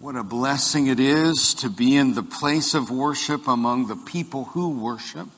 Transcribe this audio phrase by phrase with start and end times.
[0.00, 4.44] What a blessing it is to be in the place of worship among the people
[4.44, 5.28] who worship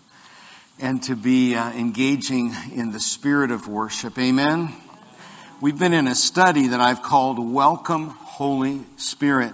[0.78, 4.16] and to be uh, engaging in the spirit of worship.
[4.20, 4.72] Amen.
[5.60, 9.52] We've been in a study that I've called Welcome Holy Spirit.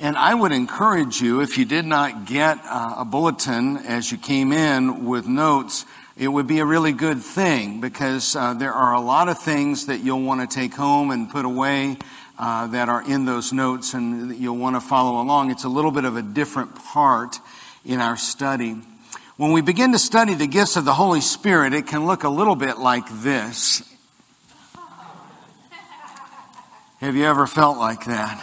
[0.00, 4.16] And I would encourage you, if you did not get uh, a bulletin as you
[4.16, 5.84] came in with notes,
[6.16, 9.84] it would be a really good thing because uh, there are a lot of things
[9.84, 11.98] that you'll want to take home and put away
[12.38, 15.50] uh, that are in those notes and you'll want to follow along.
[15.50, 17.38] It's a little bit of a different part
[17.84, 18.76] in our study.
[19.36, 22.28] When we begin to study the gifts of the Holy Spirit, it can look a
[22.28, 23.82] little bit like this.
[27.00, 28.42] Have you ever felt like that?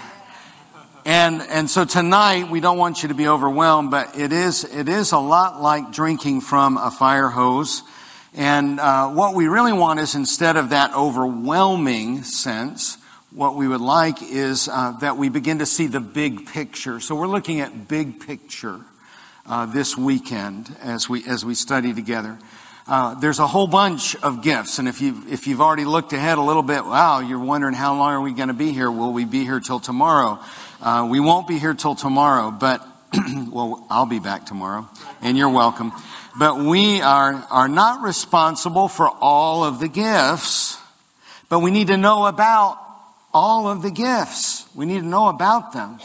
[1.05, 4.87] And, and so tonight, we don't want you to be overwhelmed, but it is, it
[4.87, 7.83] is a lot like drinking from a fire hose.
[8.33, 12.97] And uh, what we really want is instead of that overwhelming sense,
[13.33, 16.99] what we would like is uh, that we begin to see the big picture.
[16.99, 18.79] So we're looking at big picture
[19.47, 22.37] uh, this weekend as we as we study together.
[22.85, 26.37] Uh, there's a whole bunch of gifts, and if you if you've already looked ahead
[26.37, 28.91] a little bit, wow, you're wondering how long are we going to be here?
[28.91, 30.39] Will we be here till tomorrow?
[30.79, 32.85] Uh, we won't be here till tomorrow, but
[33.49, 34.87] well, I'll be back tomorrow,
[35.21, 35.91] and you're welcome.
[36.37, 40.77] But we are are not responsible for all of the gifts,
[41.49, 42.82] but we need to know about
[43.33, 44.65] all of the gifts.
[44.75, 45.99] We need to know about them.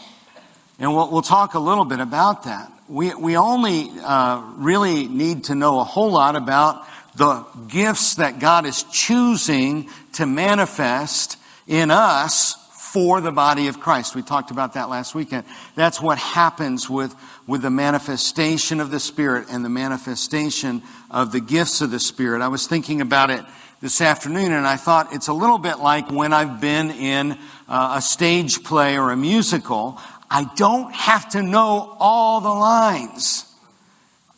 [0.79, 2.73] And we'll, we'll talk a little bit about that.
[2.89, 8.39] We, we only uh, really need to know a whole lot about the gifts that
[8.39, 12.55] God is choosing to manifest in us
[12.93, 14.15] for the body of Christ.
[14.15, 15.45] We talked about that last weekend.
[15.75, 17.15] That's what happens with,
[17.47, 22.41] with the manifestation of the Spirit and the manifestation of the gifts of the Spirit.
[22.41, 23.45] I was thinking about it
[23.81, 27.95] this afternoon, and I thought it's a little bit like when I've been in uh,
[27.97, 30.01] a stage play or a musical.
[30.31, 33.45] I don't have to know all the lines.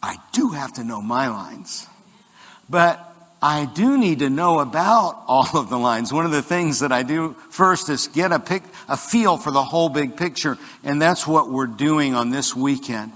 [0.03, 1.87] I do have to know my lines.
[2.69, 3.07] But
[3.43, 6.13] I do need to know about all of the lines.
[6.13, 9.51] One of the things that I do first is get a, pic, a feel for
[9.51, 13.13] the whole big picture, and that's what we're doing on this weekend.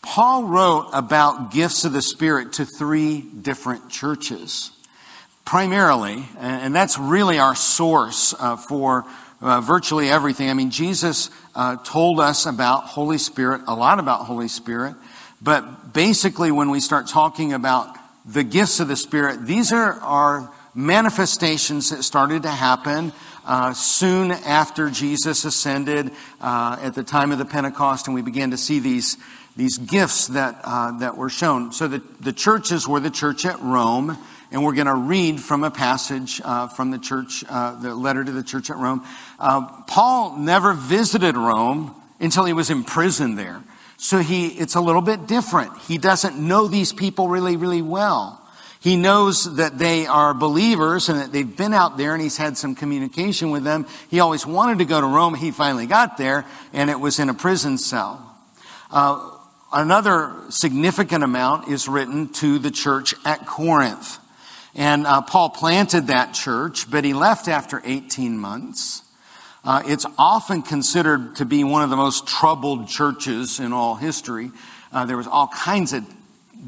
[0.00, 4.70] Paul wrote about gifts of the Spirit to three different churches
[5.46, 9.06] primarily, and that's really our source uh, for
[9.40, 10.50] uh, virtually everything.
[10.50, 14.96] I mean, Jesus uh, told us about Holy Spirit, a lot about Holy Spirit,
[15.40, 17.96] but basically, when we start talking about
[18.26, 23.12] the gifts of the Spirit, these are our manifestations that started to happen
[23.46, 28.50] uh, soon after Jesus ascended uh, at the time of the Pentecost, and we began
[28.50, 29.16] to see these
[29.56, 31.70] these gifts that uh, that were shown.
[31.70, 34.18] So the the churches were the church at Rome
[34.50, 38.24] and we're going to read from a passage uh, from the church, uh, the letter
[38.24, 39.04] to the church at Rome.
[39.38, 43.62] Uh, Paul never visited Rome until he was imprisoned there.
[43.98, 45.76] So he, it's a little bit different.
[45.78, 48.42] He doesn't know these people really, really well.
[48.80, 52.56] He knows that they are believers and that they've been out there and he's had
[52.56, 53.86] some communication with them.
[54.10, 55.34] He always wanted to go to Rome.
[55.34, 58.22] He finally got there and it was in a prison cell.
[58.90, 59.30] Uh,
[59.72, 64.18] another significant amount is written to the church at Corinth.
[64.76, 69.02] And uh, Paul planted that church, but he left after 18 months.
[69.64, 74.52] Uh, it's often considered to be one of the most troubled churches in all history.
[74.92, 76.04] Uh, there was all kinds of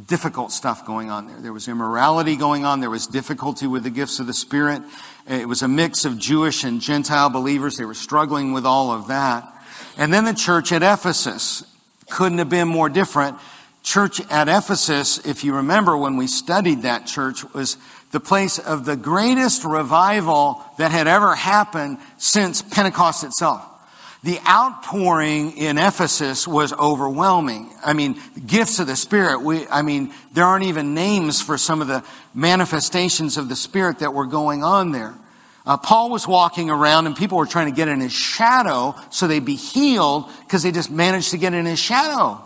[0.06, 1.36] difficult stuff going on there.
[1.38, 2.80] There was immorality going on.
[2.80, 4.82] There was difficulty with the gifts of the Spirit.
[5.28, 7.76] It was a mix of Jewish and Gentile believers.
[7.76, 9.46] They were struggling with all of that.
[9.98, 11.62] And then the church at Ephesus
[12.10, 13.36] couldn't have been more different.
[13.82, 17.76] Church at Ephesus, if you remember when we studied that church, was
[18.10, 23.64] the place of the greatest revival that had ever happened since Pentecost itself.
[24.24, 27.70] The outpouring in Ephesus was overwhelming.
[27.84, 29.42] I mean, gifts of the Spirit.
[29.42, 32.02] We, I mean, there aren't even names for some of the
[32.34, 35.14] manifestations of the Spirit that were going on there.
[35.64, 39.26] Uh, Paul was walking around and people were trying to get in his shadow so
[39.26, 42.42] they'd be healed because they just managed to get in his shadow.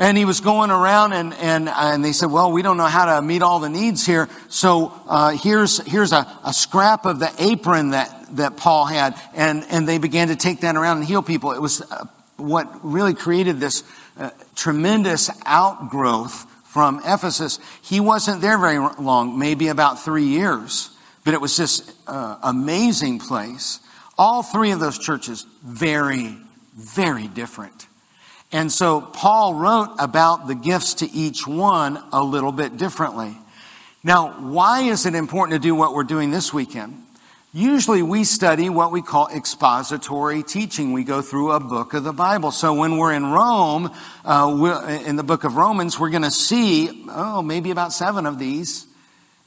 [0.00, 3.16] And he was going around and, and, and they said, well, we don't know how
[3.16, 4.28] to meet all the needs here.
[4.48, 9.20] So, uh, here's, here's a, a scrap of the apron that, that Paul had.
[9.34, 11.50] And, and they began to take that around and heal people.
[11.50, 12.06] It was uh,
[12.36, 13.82] what really created this
[14.16, 17.58] uh, tremendous outgrowth from Ephesus.
[17.82, 20.90] He wasn't there very long, maybe about three years.
[21.24, 23.80] But it was this uh, amazing place.
[24.16, 26.36] All three of those churches, very,
[26.76, 27.87] very different.
[28.50, 33.36] And so Paul wrote about the gifts to each one a little bit differently.
[34.02, 37.04] Now, why is it important to do what we're doing this weekend?
[37.52, 40.92] Usually we study what we call expository teaching.
[40.92, 42.50] We go through a book of the Bible.
[42.50, 43.90] So when we're in Rome,
[44.24, 48.38] uh, in the book of Romans, we're going to see, oh, maybe about seven of
[48.38, 48.86] these.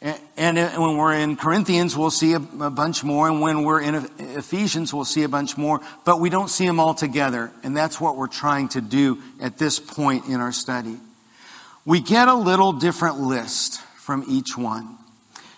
[0.02, 3.30] And when we're in Corinthians, we'll see a, bunch more.
[3.30, 5.80] And when we're in Ephesians, we'll see a bunch more.
[6.06, 7.52] But we don't see them all together.
[7.62, 10.98] And that's what we're trying to do at this point in our study.
[11.86, 14.98] We get a little different list from each one.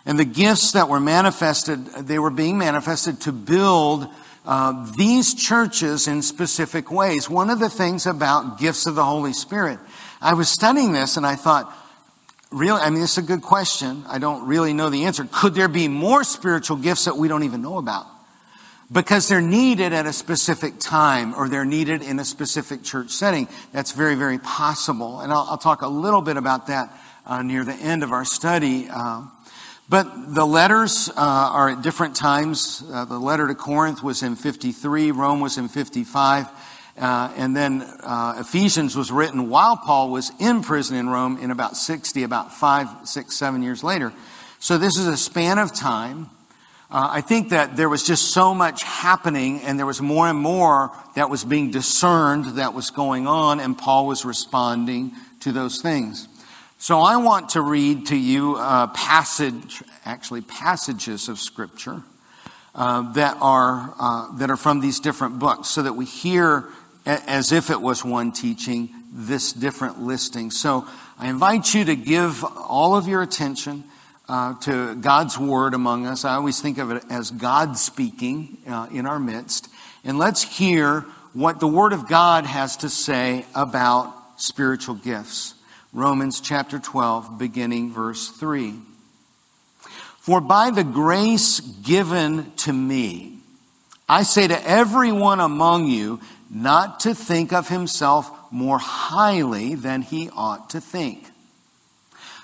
[0.06, 4.10] And the gifts that were manifested, they were being manifested to build
[4.46, 7.30] uh, these churches in specific ways.
[7.30, 9.80] One of the things about gifts of the Holy Spirit,
[10.20, 11.74] I was studying this and I thought,
[12.54, 14.04] really, I mean, it's a good question.
[14.08, 15.28] I don't really know the answer.
[15.32, 18.06] Could there be more spiritual gifts that we don't even know about?
[18.92, 23.48] Because they're needed at a specific time or they're needed in a specific church setting.
[23.72, 25.20] That's very, very possible.
[25.20, 26.96] And I'll, I'll talk a little bit about that
[27.26, 28.88] uh, near the end of our study.
[28.90, 29.24] Uh,
[29.90, 32.84] but the letters uh, are at different times.
[32.92, 36.48] Uh, the letter to Corinth was in 53, Rome was in 55,
[36.98, 41.50] uh, and then uh, Ephesians was written while Paul was in prison in Rome in
[41.50, 44.14] about 60, about five, six, seven years later.
[44.60, 46.30] So this is a span of time.
[46.92, 50.38] Uh, I think that there was just so much happening, and there was more and
[50.38, 55.82] more that was being discerned that was going on, and Paul was responding to those
[55.82, 56.28] things.
[56.78, 62.04] So I want to read to you a passage, actually passages of Scripture
[62.76, 66.70] uh, that are uh, that are from these different books, so that we hear
[67.06, 70.52] as if it was one teaching this different listing.
[70.52, 73.84] So I invite you to give all of your attention
[74.28, 76.26] uh, to God's word among us.
[76.26, 79.70] I always think of it as God speaking uh, in our midst,
[80.04, 85.56] and let's hear what the Word of God has to say about spiritual gifts.
[85.92, 88.76] Romans chapter 12, beginning verse 3.
[90.20, 93.40] For by the grace given to me,
[94.08, 96.20] I say to everyone among you
[96.54, 101.26] not to think of himself more highly than he ought to think,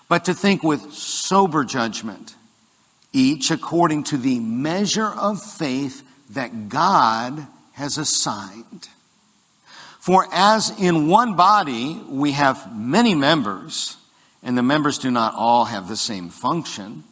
[0.07, 2.35] but to think with sober judgment,
[3.13, 8.89] each according to the measure of faith that God has assigned.
[9.99, 13.95] For as in one body we have many members,
[14.41, 17.03] and the members do not all have the same function,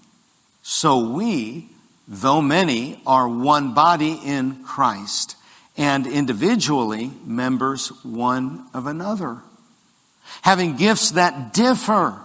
[0.63, 1.69] so we,
[2.07, 5.36] though many, are one body in Christ,
[5.77, 9.41] and individually members one of another,
[10.41, 12.19] having gifts that differ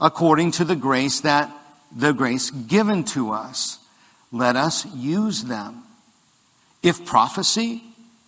[0.00, 1.54] according to the grace that
[1.94, 3.78] the grace given to us.
[4.32, 5.82] Let us use them.
[6.82, 7.82] If prophecy,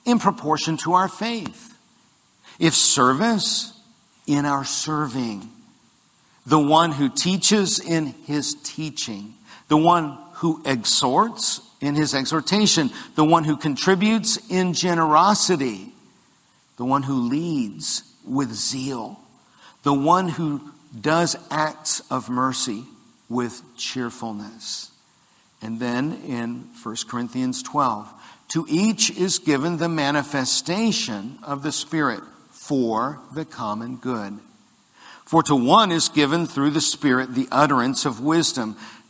[0.04, 1.78] in proportion to our faith.
[2.58, 3.80] If service,
[4.26, 5.48] in our serving.
[6.44, 9.34] The one who teaches in his teaching.
[9.68, 12.90] The one who exhorts in his exhortation.
[13.14, 15.92] The one who contributes in generosity.
[16.78, 19.20] The one who leads with zeal.
[19.84, 22.82] The one who does acts of mercy
[23.28, 24.90] with cheerfulness.
[25.62, 28.12] And then in 1 Corinthians 12,
[28.48, 34.40] to each is given the manifestation of the Spirit for the common good.
[35.24, 38.76] For to one is given through the Spirit the utterance of wisdom,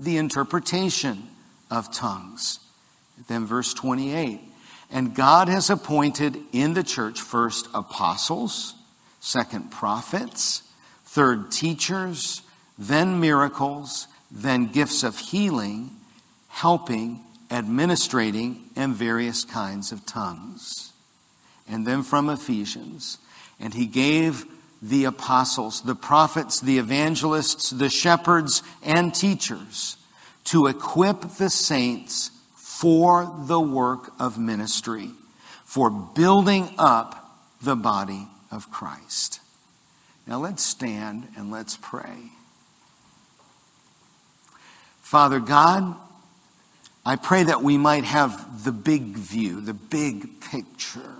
[0.00, 1.28] the interpretation
[1.70, 2.58] of tongues.
[3.28, 4.40] Then, verse 28
[4.90, 8.74] And God has appointed in the church first apostles,
[9.20, 10.62] second prophets,
[11.04, 12.42] third teachers,
[12.78, 15.90] then miracles, then gifts of healing,
[16.48, 20.92] helping, administrating, and various kinds of tongues.
[21.68, 23.18] And then from Ephesians,
[23.60, 24.46] and he gave
[24.82, 29.96] the apostles, the prophets, the evangelists, the shepherds, and teachers
[30.44, 35.10] to equip the saints for the work of ministry,
[35.64, 39.40] for building up the body of Christ.
[40.26, 42.30] Now let's stand and let's pray.
[45.02, 45.96] Father God,
[47.04, 51.16] I pray that we might have the big view, the big picture,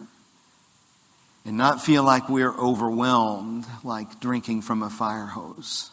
[1.50, 5.90] and not feel like we're overwhelmed like drinking from a fire hose.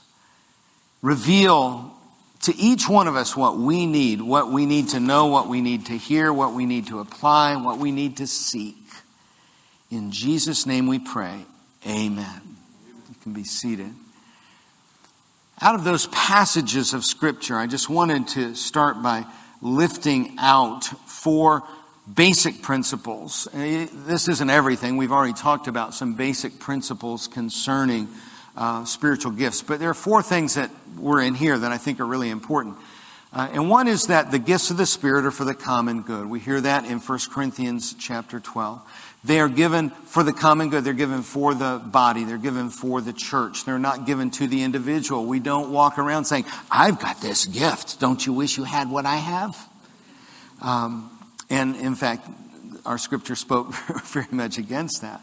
[1.02, 1.96] Reveal
[2.44, 5.62] to each one of us what we need, what we need to know, what we
[5.62, 8.78] need to hear, what we need to apply, what we need to seek.
[9.90, 11.44] In Jesus' name we pray.
[11.88, 12.42] Amen.
[13.10, 13.90] You can be seated.
[15.60, 19.26] Out of those passages of Scripture, I just wanted to start by
[19.64, 21.64] lifting out four
[22.14, 23.48] basic principles.
[23.54, 24.98] This isn't everything.
[24.98, 28.08] We've already talked about some basic principles concerning
[28.56, 32.00] uh, spiritual gifts, but there are four things that were in here that I think
[32.00, 32.78] are really important.
[33.34, 36.28] Uh, and one is that the gifts of the Spirit are for the common good.
[36.28, 38.82] We hear that in 1 Corinthians chapter 12.
[39.24, 40.86] They are given for the common good.
[40.86, 42.24] They're given for the body.
[42.24, 43.66] They're given for the church.
[43.66, 45.26] They're not given to the individual.
[45.26, 48.00] We don't walk around saying, I've got this gift.
[48.00, 49.70] Don't you wish you had what I have?
[50.62, 51.17] Um,
[51.50, 52.28] and in fact,
[52.86, 53.74] our scripture spoke
[54.06, 55.22] very much against that.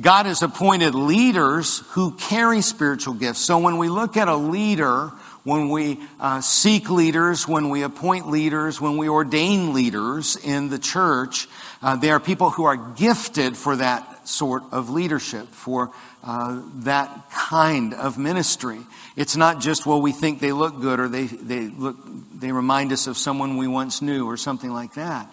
[0.00, 3.40] God has appointed leaders who carry spiritual gifts.
[3.40, 5.12] So when we look at a leader,
[5.44, 10.78] when we uh, seek leaders, when we appoint leaders, when we ordain leaders in the
[10.78, 11.46] church,
[11.82, 15.90] uh, they are people who are gifted for that sort of leadership, for
[16.24, 18.78] uh, that kind of ministry.
[19.16, 21.96] It's not just, well, we think they look good or they, they look,
[22.38, 25.28] they remind us of someone we once knew or something like that.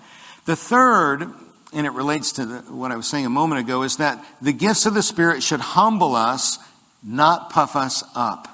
[0.46, 1.32] The third
[1.72, 4.54] and it relates to the, what I was saying a moment ago, is that the
[4.54, 6.58] gifts of the Spirit should humble us,
[7.04, 8.48] not puff us up.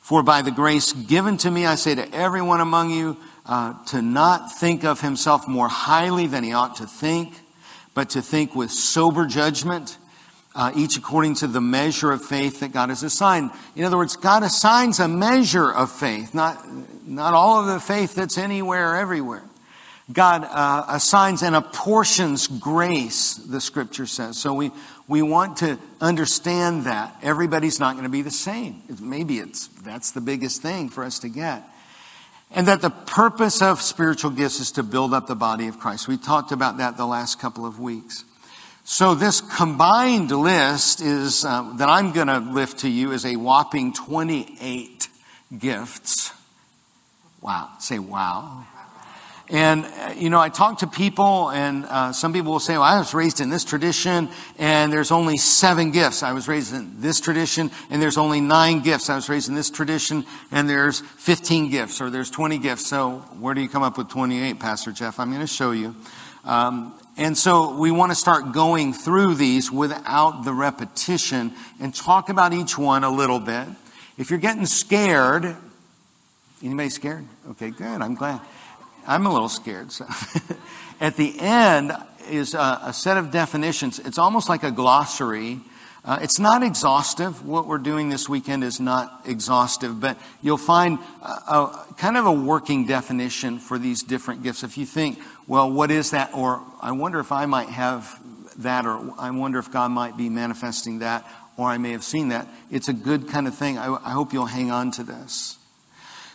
[0.00, 4.02] For by the grace given to me, I say to everyone among you, uh, to
[4.02, 7.34] not think of himself more highly than he ought to think,
[8.00, 9.98] but to think with sober judgment,
[10.54, 13.50] uh, each according to the measure of faith that God has assigned.
[13.76, 16.66] In other words, God assigns a measure of faith, not,
[17.06, 19.42] not all of the faith that's anywhere, everywhere.
[20.10, 24.38] God uh, assigns and apportions grace, the scripture says.
[24.38, 24.70] So we,
[25.06, 27.14] we want to understand that.
[27.22, 28.82] Everybody's not going to be the same.
[28.98, 31.68] Maybe it's, that's the biggest thing for us to get.
[32.52, 36.08] And that the purpose of spiritual gifts is to build up the body of Christ.
[36.08, 38.24] We talked about that the last couple of weeks.
[38.84, 43.36] So this combined list is, uh, that I'm going to lift to you is a
[43.36, 45.08] whopping 28
[45.56, 46.32] gifts.
[47.40, 47.70] Wow.
[47.78, 48.66] Say wow.
[49.50, 49.84] And,
[50.16, 53.12] you know, I talk to people, and uh, some people will say, well, I was
[53.14, 54.28] raised in this tradition,
[54.58, 56.22] and there's only seven gifts.
[56.22, 59.10] I was raised in this tradition, and there's only nine gifts.
[59.10, 62.86] I was raised in this tradition, and there's 15 gifts, or there's 20 gifts.
[62.86, 65.18] So where do you come up with 28, Pastor Jeff?
[65.18, 65.96] I'm going to show you.
[66.44, 72.28] Um, and so we want to start going through these without the repetition and talk
[72.28, 73.66] about each one a little bit.
[74.16, 75.56] If you're getting scared,
[76.62, 77.26] anybody scared?
[77.50, 78.00] Okay, good.
[78.00, 78.40] I'm glad.
[79.10, 79.90] I'm a little scared.
[79.90, 80.06] So.
[81.00, 81.92] At the end
[82.30, 83.98] is a, a, set of definitions.
[83.98, 85.58] It's almost like a glossary.
[86.04, 87.44] Uh, it's not exhaustive.
[87.44, 92.26] What we're doing this weekend is not exhaustive, but you'll find a, a, kind of
[92.26, 94.62] a working definition for these different gifts.
[94.62, 96.32] If you think, well, what is that?
[96.32, 98.16] Or I wonder if I might have
[98.62, 101.26] that, or I wonder if God might be manifesting that,
[101.56, 102.46] or I may have seen that.
[102.70, 103.76] It's a good kind of thing.
[103.76, 105.56] I, I hope you'll hang on to this.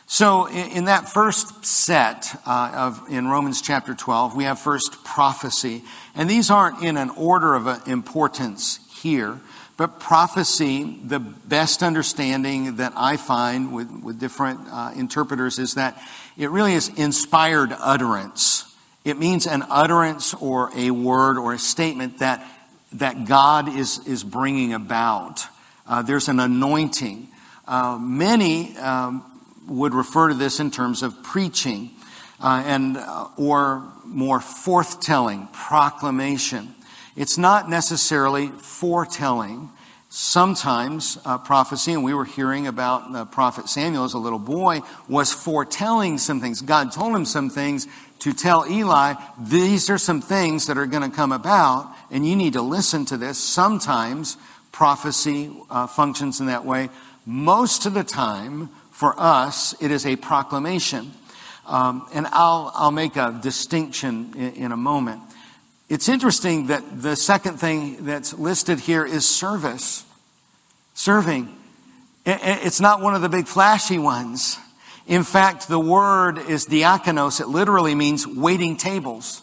[0.08, 5.84] So, in, that first set uh, of in Romans chapter 12, we have first prophecy.
[6.14, 9.40] And these aren't in an order of uh, importance here,
[9.78, 16.00] but prophecy, the best understanding that I find with, with different uh, interpreters is that
[16.38, 18.72] it really is inspired utterance.
[19.04, 22.46] It means an utterance or a word or a statement that,
[22.94, 25.48] that God is, is bringing about.
[25.88, 27.28] Uh, there's an anointing.
[27.68, 29.24] Uh, many um,
[29.68, 31.92] would refer to this in terms of preaching
[32.40, 36.74] uh, and uh, or more forthtelling proclamation.
[37.16, 39.70] It's not necessarily foretelling.
[40.10, 44.82] Sometimes uh, prophecy and we were hearing about the prophet samuel as a little boy
[45.10, 46.62] was foretelling some things.
[46.62, 47.88] God told him some things
[48.20, 52.36] to tell eli these are some things that are going to come about and you
[52.36, 53.38] need to listen to this.
[53.38, 54.38] Sometimes
[54.72, 56.90] prophecy uh, functions in that way.
[57.26, 61.12] Most of the time for us, it is a proclamation.
[61.68, 65.20] Um, and I'll, I'll make a distinction in, in a moment.
[65.90, 70.06] It's interesting that the second thing that's listed here is service.
[70.94, 71.54] Serving.
[72.26, 74.58] It's not one of the big flashy ones.
[75.08, 77.42] In fact, the word is diakonos.
[77.42, 79.42] It literally means waiting tables.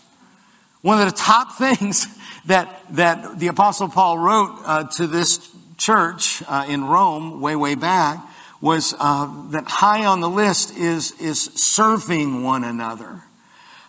[0.81, 2.07] One of the top things
[2.47, 7.75] that, that the apostle Paul wrote uh, to this church uh, in Rome way, way
[7.75, 8.31] back
[8.63, 13.23] was uh, that high on the list is, is serving one another.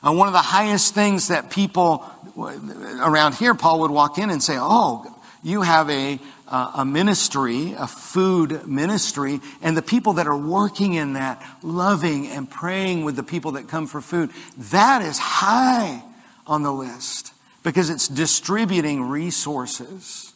[0.05, 4.43] Uh, one of the highest things that people around here, Paul would walk in and
[4.43, 5.05] say, Oh,
[5.43, 10.37] you have a, uh, uh, a ministry, a food ministry, and the people that are
[10.37, 15.17] working in that, loving and praying with the people that come for food, that is
[15.17, 16.03] high
[16.45, 20.33] on the list because it's distributing resources.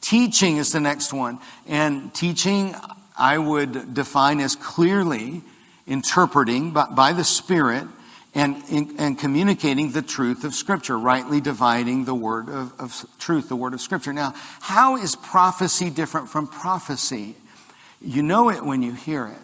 [0.00, 1.38] Teaching is the next one.
[1.68, 2.74] And teaching,
[3.16, 5.42] I would define as clearly
[5.86, 7.86] interpreting by, by the Spirit
[8.34, 13.56] and, and communicating the truth of Scripture, rightly dividing the word of, of truth, the
[13.56, 14.12] word of Scripture.
[14.12, 17.34] Now, how is prophecy different from prophecy?
[18.00, 19.38] You know it when you hear it.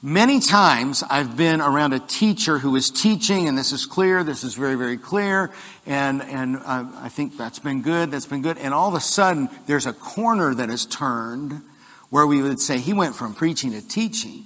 [0.00, 4.44] Many times I've been around a teacher who is teaching, and this is clear, this
[4.44, 5.50] is very, very clear,
[5.86, 8.58] and, and I think that's been good, that's been good.
[8.58, 11.62] And all of a sudden, there's a corner that is turned
[12.10, 14.44] where we would say he went from preaching to teaching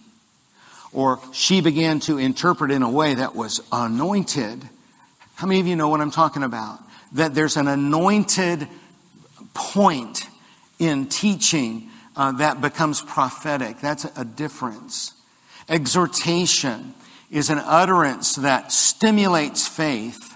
[0.93, 4.63] or she began to interpret in a way that was anointed.
[5.35, 6.79] How many of you know what I'm talking about?
[7.13, 8.69] That there's an anointed
[9.55, 10.27] point
[10.79, 13.81] in teaching uh, that becomes prophetic.
[13.81, 15.15] That's a difference.
[15.69, 16.95] Exhortation
[17.31, 20.32] is an utterance that stimulates faith.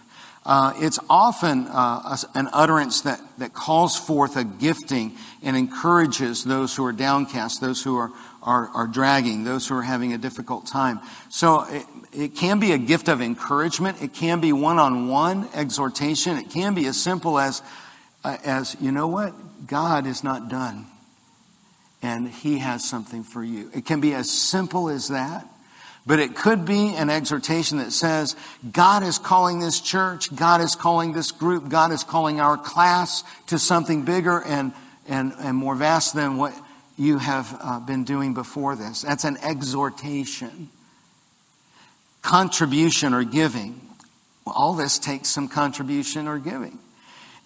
[0.47, 5.13] Uh, it's often uh, an utterance that, that calls forth a gifting
[5.43, 8.13] and encourages those who are downcast, those who are
[8.47, 11.01] are, are dragging, those who are having a difficult time.
[11.29, 14.01] So it, it can be a gift of encouragement.
[14.01, 16.39] It can be one on one exhortation.
[16.39, 17.61] It can be as simple as,
[18.25, 19.35] uh, as, you know what?
[19.67, 20.87] God is not done.
[22.03, 23.69] And He has something for you.
[23.75, 25.45] It can be as simple as that.
[26.07, 28.37] But it could be an exhortation that says,
[28.71, 33.25] God is calling this church, God is calling this group, God is calling our class
[33.49, 34.73] to something bigger and,
[35.09, 36.55] and, and more vast than what
[36.97, 39.03] you have uh, been doing before this.
[39.03, 40.71] That's an exhortation.
[42.23, 43.81] Contribution or giving.
[44.45, 46.79] Well, all this takes some contribution or giving.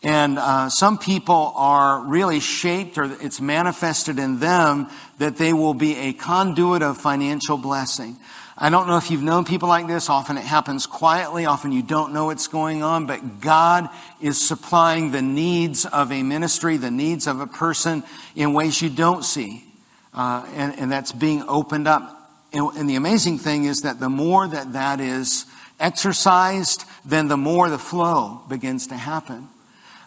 [0.02, 4.88] And uh, some people are really shaped, or it's manifested in them
[5.18, 8.16] that they will be a conduit of financial blessing.
[8.62, 10.10] I don't know if you've known people like this.
[10.10, 11.46] Often it happens quietly.
[11.46, 13.88] Often you don't know what's going on, but God
[14.20, 18.02] is supplying the needs of a ministry, the needs of a person
[18.36, 19.64] in ways you don't see.
[20.12, 22.32] Uh, and, and, that's being opened up.
[22.52, 25.46] And, and the amazing thing is that the more that that is
[25.78, 29.48] exercised, then the more the flow begins to happen.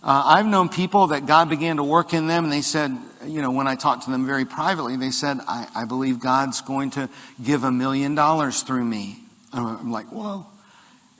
[0.04, 2.92] Uh, I've known people that God began to work in them, and they said,
[3.26, 6.60] you know, when I talked to them very privately, they said, I, I believe God's
[6.60, 7.10] going to
[7.42, 9.20] give a million dollars through me.
[9.54, 10.46] I'm like, whoa.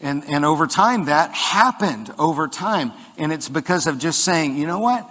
[0.02, 2.92] And, and over time, that happened over time.
[3.18, 5.10] And it's because of just saying, you know what?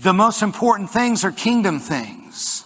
[0.00, 2.64] The most important things are kingdom things.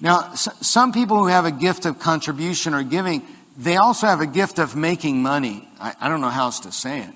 [0.00, 3.22] Now, some people who have a gift of contribution or giving,
[3.58, 5.68] they also have a gift of making money.
[5.80, 7.10] I, I don't know how else to say it.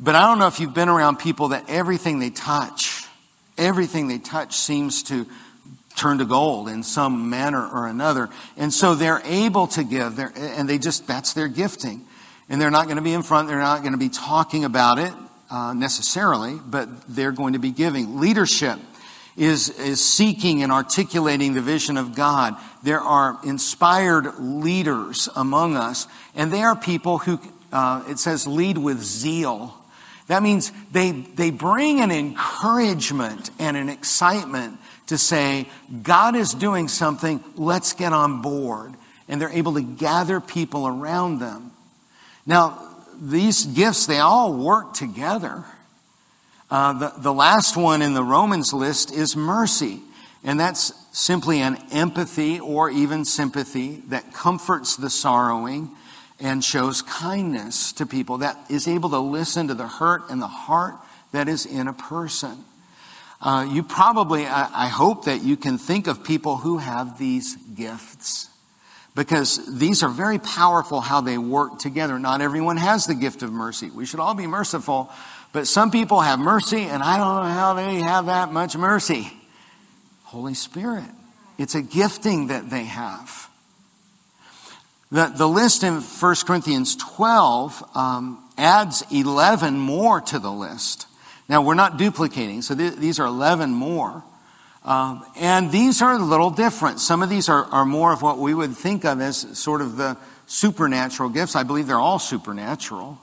[0.00, 3.04] But I don't know if you've been around people that everything they touch,
[3.56, 5.26] everything they touch seems to
[5.96, 8.28] turn to gold in some manner or another.
[8.56, 12.04] And so they're able to give, they're, and they just, that's their gifting.
[12.48, 14.98] And they're not going to be in front, they're not going to be talking about
[14.98, 15.12] it
[15.50, 18.20] uh, necessarily, but they're going to be giving.
[18.20, 18.78] Leadership
[19.36, 22.56] is, is seeking and articulating the vision of God.
[22.82, 27.40] There are inspired leaders among us, and they are people who,
[27.72, 29.74] uh, it says, lead with zeal.
[30.28, 35.66] That means they, they bring an encouragement and an excitement to say,
[36.02, 38.94] God is doing something, let's get on board.
[39.26, 41.72] And they're able to gather people around them.
[42.46, 42.78] Now,
[43.20, 45.64] these gifts, they all work together.
[46.70, 50.00] Uh, the, the last one in the Romans list is mercy.
[50.44, 55.90] And that's simply an empathy or even sympathy that comforts the sorrowing
[56.40, 60.46] and shows kindness to people, that is able to listen to the hurt and the
[60.46, 60.94] heart
[61.32, 62.64] that is in a person.
[63.40, 67.56] Uh, you probably, I, I hope that you can think of people who have these
[67.56, 68.48] gifts
[69.14, 72.18] because these are very powerful how they work together.
[72.20, 73.90] Not everyone has the gift of mercy.
[73.90, 75.10] We should all be merciful,
[75.52, 79.32] but some people have mercy, and I don't know how they have that much mercy.
[80.22, 81.08] Holy Spirit.
[81.58, 83.47] It's a gifting that they have.
[85.10, 91.06] The, the list in 1 Corinthians 12 um, adds 11 more to the list.
[91.48, 94.22] Now, we're not duplicating, so th- these are 11 more.
[94.84, 97.00] Um, and these are a little different.
[97.00, 99.96] Some of these are, are more of what we would think of as sort of
[99.96, 100.16] the
[100.46, 101.56] supernatural gifts.
[101.56, 103.18] I believe they're all supernatural.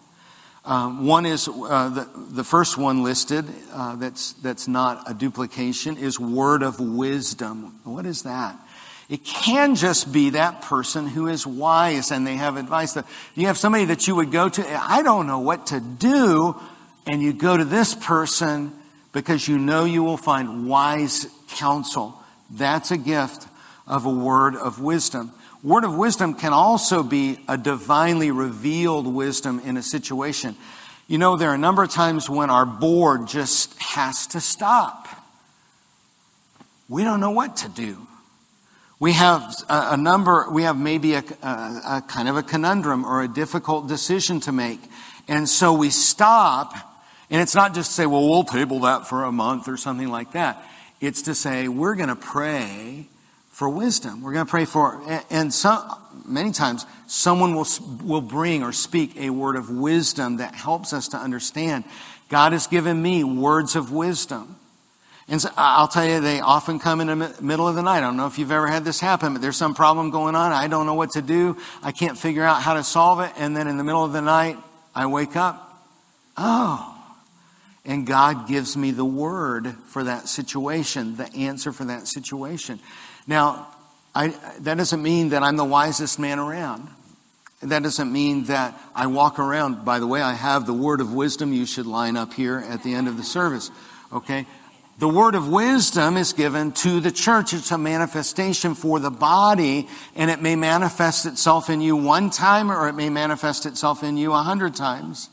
[0.63, 5.97] Um, one is uh, the, the first one listed uh, that's, that's not a duplication
[5.97, 7.79] is word of wisdom.
[7.83, 8.57] What is that?
[9.07, 12.97] It can just be that person who is wise and they have advice.
[13.35, 16.55] You have somebody that you would go to, I don't know what to do,
[17.05, 18.73] and you go to this person
[19.13, 22.19] because you know you will find wise counsel.
[22.49, 23.47] That's a gift
[23.87, 25.31] of a word of wisdom.
[25.63, 30.55] Word of wisdom can also be a divinely revealed wisdom in a situation.
[31.07, 35.07] You know, there are a number of times when our board just has to stop.
[36.89, 38.07] We don't know what to do.
[38.99, 43.05] We have a, a number, we have maybe a, a, a kind of a conundrum
[43.05, 44.79] or a difficult decision to make.
[45.27, 46.73] And so we stop,
[47.29, 50.07] and it's not just to say, well, we'll table that for a month or something
[50.07, 50.63] like that.
[51.01, 53.07] It's to say, we're going to pray
[53.49, 54.21] for wisdom.
[54.21, 55.89] We're going to pray for, and some,
[56.25, 57.67] many times, someone will,
[58.03, 61.83] will bring or speak a word of wisdom that helps us to understand.
[62.29, 64.55] God has given me words of wisdom.
[65.27, 67.97] And so I'll tell you, they often come in the middle of the night.
[67.97, 70.51] I don't know if you've ever had this happen, but there's some problem going on.
[70.51, 71.57] I don't know what to do.
[71.81, 73.31] I can't figure out how to solve it.
[73.37, 74.57] And then in the middle of the night,
[74.93, 75.83] I wake up.
[76.37, 76.91] Oh.
[77.85, 82.79] And God gives me the word for that situation, the answer for that situation.
[83.25, 83.67] Now,
[84.13, 84.27] I,
[84.59, 86.87] that doesn't mean that I'm the wisest man around.
[87.61, 89.85] That doesn't mean that I walk around.
[89.85, 91.51] By the way, I have the word of wisdom.
[91.51, 93.71] You should line up here at the end of the service.
[94.13, 94.45] Okay?
[94.97, 97.53] The word of wisdom is given to the church.
[97.53, 102.71] It's a manifestation for the body, and it may manifest itself in you one time
[102.71, 105.29] or it may manifest itself in you a hundred times.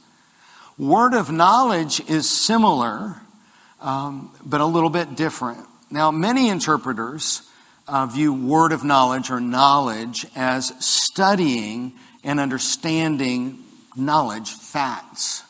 [0.76, 3.20] Word of knowledge is similar,
[3.80, 5.64] um, but a little bit different.
[5.92, 7.42] Now, many interpreters
[7.86, 11.92] uh, view word of knowledge or knowledge as studying
[12.24, 13.62] and understanding
[13.94, 15.44] knowledge, facts.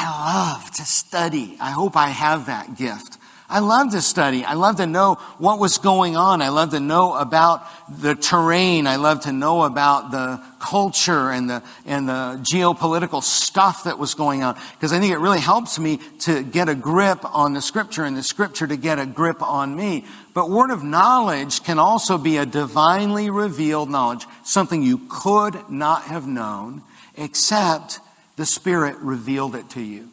[0.00, 1.56] I love to study.
[1.60, 3.18] I hope I have that gift.
[3.50, 4.44] I love to study.
[4.44, 6.42] I love to know what was going on.
[6.42, 8.86] I love to know about the terrain.
[8.86, 14.14] I love to know about the culture and the, and the geopolitical stuff that was
[14.14, 14.54] going on.
[14.74, 18.16] Because I think it really helps me to get a grip on the scripture and
[18.16, 20.04] the scripture to get a grip on me.
[20.34, 26.02] But word of knowledge can also be a divinely revealed knowledge, something you could not
[26.02, 26.82] have known
[27.16, 27.98] except
[28.38, 30.08] the Spirit revealed it to you.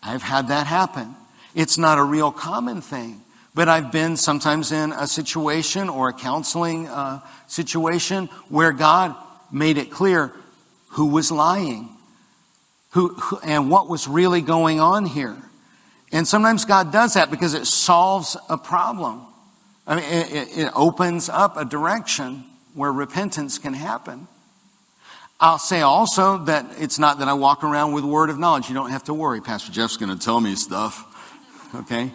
[0.00, 1.16] I've had that happen.
[1.56, 3.22] It's not a real common thing.
[3.54, 9.16] But I've been sometimes in a situation or a counseling uh, situation where God
[9.50, 10.32] made it clear
[10.90, 11.88] who was lying
[12.92, 15.36] who, who, and what was really going on here.
[16.12, 19.22] And sometimes God does that because it solves a problem.
[19.86, 24.28] I mean, it, it opens up a direction where repentance can happen.
[25.42, 28.68] I'll say also that it's not that I walk around with word of knowledge.
[28.68, 29.42] You don't have to worry.
[29.42, 31.08] Pastor Jeff's going to tell me stuff
[31.74, 32.10] okay?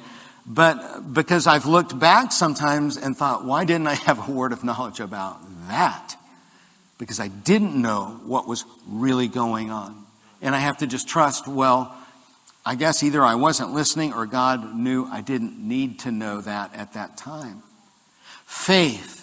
[0.45, 4.63] But because I've looked back sometimes and thought, why didn't I have a word of
[4.63, 6.15] knowledge about that?
[6.97, 10.05] Because I didn't know what was really going on.
[10.41, 11.95] And I have to just trust, well,
[12.65, 16.75] I guess either I wasn't listening or God knew I didn't need to know that
[16.75, 17.63] at that time.
[18.45, 19.16] Faith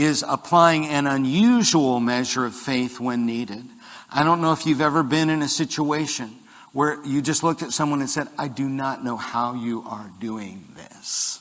[0.00, 3.64] is applying an unusual measure of faith when needed.
[4.10, 6.30] I don't know if you've ever been in a situation
[6.72, 10.10] where you just looked at someone and said, I do not know how you are
[10.18, 11.40] doing this.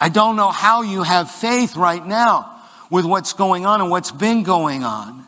[0.00, 4.12] I don't know how you have faith right now with what's going on and what's
[4.12, 5.23] been going on.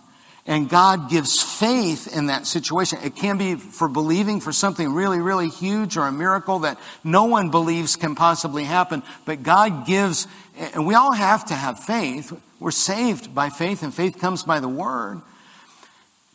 [0.48, 3.00] And God gives faith in that situation.
[3.02, 7.24] It can be for believing for something really, really huge or a miracle that no
[7.24, 9.02] one believes can possibly happen.
[9.24, 12.32] But God gives, and we all have to have faith.
[12.60, 15.20] We're saved by faith, and faith comes by the word.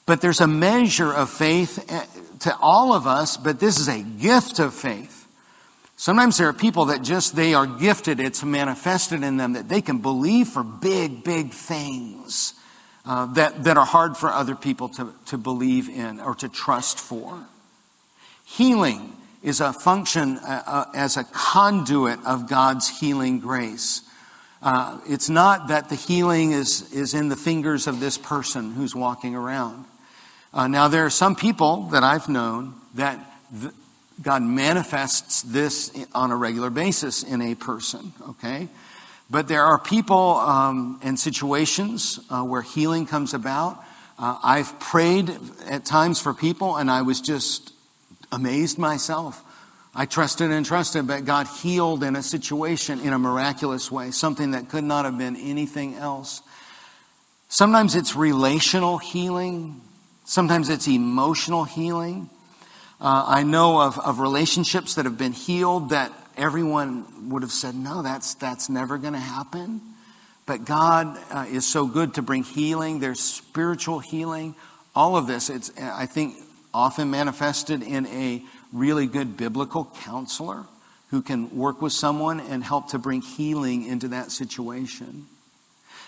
[0.05, 2.05] But there's a measure of faith eh,
[2.39, 5.25] to all of us, but this is a gift of faith.
[5.95, 9.81] Sometimes there are people that just, they are gifted, it's manifested in them that they
[9.81, 12.55] can believe for big, big things
[13.05, 16.99] uh, that, that are hard for other people to, to believe in or to trust
[16.99, 17.45] for.
[18.45, 24.03] Healing is a function uh, uh, as a conduit of God's healing grace.
[24.61, 28.95] Uh, it's not that the healing is, is in the fingers of this person who's
[28.95, 29.85] walking around.
[30.53, 33.19] Uh, now, there are some people that I've known that
[33.59, 33.73] th-
[34.21, 38.67] God manifests this on a regular basis in a person, okay?
[39.31, 43.81] But there are people um, and situations uh, where healing comes about.
[44.19, 45.31] Uh, I've prayed
[45.65, 47.71] at times for people, and I was just
[48.29, 49.41] amazed myself.
[49.95, 54.51] I trusted and trusted, but God healed in a situation in a miraculous way, something
[54.51, 56.41] that could not have been anything else.
[57.47, 59.79] Sometimes it's relational healing.
[60.25, 62.29] Sometimes it's emotional healing.
[62.99, 67.75] Uh, I know of, of relationships that have been healed that everyone would have said,
[67.75, 69.81] no, that's, that's never going to happen.
[70.45, 72.99] But God uh, is so good to bring healing.
[72.99, 74.55] There's spiritual healing.
[74.95, 76.35] All of this, it's, I think,
[76.73, 80.65] often manifested in a really good biblical counselor
[81.09, 85.27] who can work with someone and help to bring healing into that situation.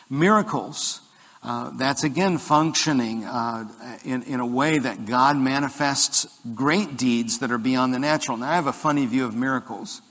[0.09, 1.01] Miracles.
[1.43, 3.67] Uh, that's again functioning uh,
[4.05, 8.37] in, in a way that God manifests great deeds that are beyond the natural.
[8.37, 10.01] Now, I have a funny view of miracles.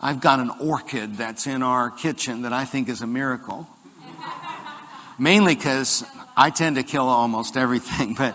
[0.00, 3.68] I've got an orchid that's in our kitchen that I think is a miracle.
[5.18, 6.04] Mainly because
[6.36, 8.34] I tend to kill almost everything, but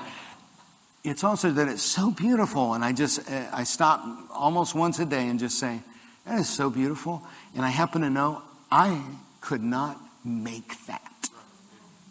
[1.04, 2.74] it's also that it's so beautiful.
[2.74, 5.80] And I just, I stop almost once a day and just say,
[6.26, 7.24] that is so beautiful.
[7.56, 8.42] And I happen to know
[8.72, 9.02] I
[9.42, 11.30] could not make that.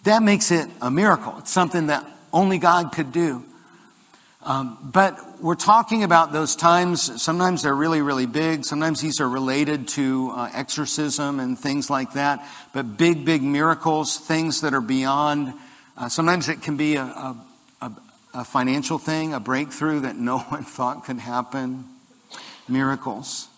[0.05, 1.35] That makes it a miracle.
[1.39, 3.45] It's something that only God could do.
[4.43, 7.21] Um, but we're talking about those times.
[7.21, 8.65] Sometimes they're really, really big.
[8.65, 12.47] Sometimes these are related to uh, exorcism and things like that.
[12.73, 15.55] But big, big miracles, things that are beyond.
[15.97, 17.37] Uh, sometimes it can be a, a,
[17.83, 17.93] a,
[18.35, 21.85] a financial thing, a breakthrough that no one thought could happen.
[22.69, 23.49] Miracles.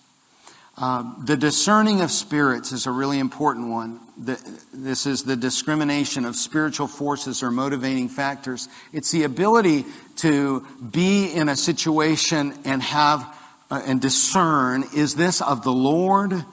[0.81, 4.01] Um, the discerning of spirits is a really important one.
[4.17, 4.41] The,
[4.73, 8.67] this is the discrimination of spiritual forces or motivating factors.
[8.91, 9.85] It's the ability
[10.17, 13.37] to be in a situation and have
[13.71, 16.47] uh, and discern is this of the Lord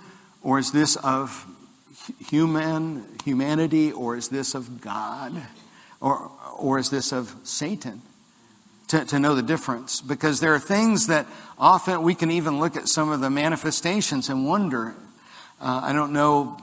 [0.44, 1.46] or is this of
[2.20, 5.42] human humanity or is this of God
[6.02, 8.02] or or is this of Satan?
[8.88, 12.76] To, to know the difference because there are things that often we can even look
[12.76, 14.96] at some of the manifestations and wonder.
[15.60, 16.58] Uh, I don't know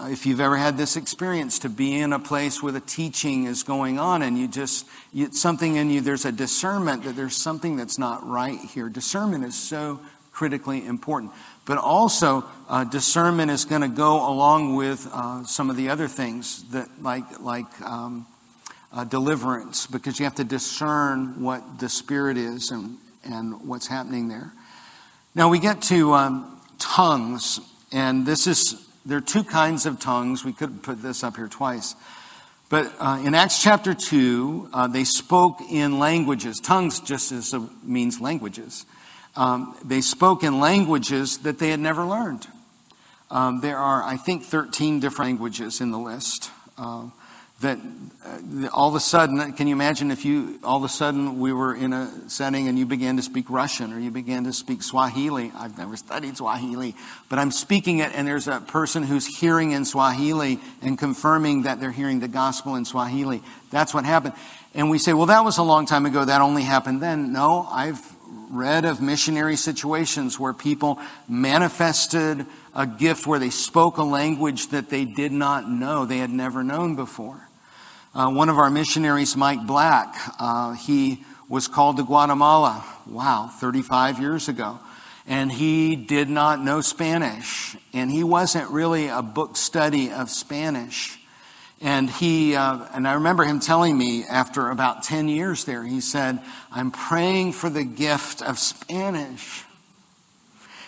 [0.00, 3.62] if you've ever had this experience to be in a place where the teaching is
[3.62, 7.76] going on and you just, you, something in you, there's a discernment that there's something
[7.76, 8.88] that's not right here.
[8.88, 10.00] Discernment is so
[10.32, 11.32] critically important.
[11.64, 16.08] But also, uh, discernment is going to go along with uh, some of the other
[16.08, 18.26] things that, like, like um,
[18.92, 24.28] uh, deliverance because you have to discern what the Spirit is and, and what's happening
[24.28, 24.52] there.
[25.34, 27.60] Now we get to um, tongues,
[27.92, 30.44] and this is, there are two kinds of tongues.
[30.44, 31.94] We could put this up here twice.
[32.68, 36.58] But uh, in Acts chapter 2, uh, they spoke in languages.
[36.58, 38.84] Tongues just a, means languages.
[39.36, 42.46] Um, they spoke in languages that they had never learned.
[43.30, 46.50] Um, there are, I think, 13 different languages in the list.
[47.60, 47.78] That
[48.24, 51.54] uh, all of a sudden, can you imagine if you, all of a sudden, we
[51.54, 54.82] were in a setting and you began to speak Russian or you began to speak
[54.82, 55.50] Swahili?
[55.56, 56.94] I've never studied Swahili,
[57.30, 61.80] but I'm speaking it and there's a person who's hearing in Swahili and confirming that
[61.80, 63.42] they're hearing the gospel in Swahili.
[63.70, 64.34] That's what happened.
[64.74, 66.26] And we say, well, that was a long time ago.
[66.26, 67.32] That only happened then.
[67.32, 68.00] No, I've
[68.50, 74.90] read of missionary situations where people manifested a gift where they spoke a language that
[74.90, 77.45] they did not know, they had never known before.
[78.16, 84.20] Uh, one of our missionaries, Mike Black, uh, he was called to Guatemala, wow, 35
[84.20, 84.78] years ago.
[85.26, 87.76] And he did not know Spanish.
[87.92, 91.18] And he wasn't really a book study of Spanish.
[91.82, 96.00] And he, uh, and I remember him telling me after about 10 years there, he
[96.00, 96.40] said,
[96.72, 99.62] I'm praying for the gift of Spanish.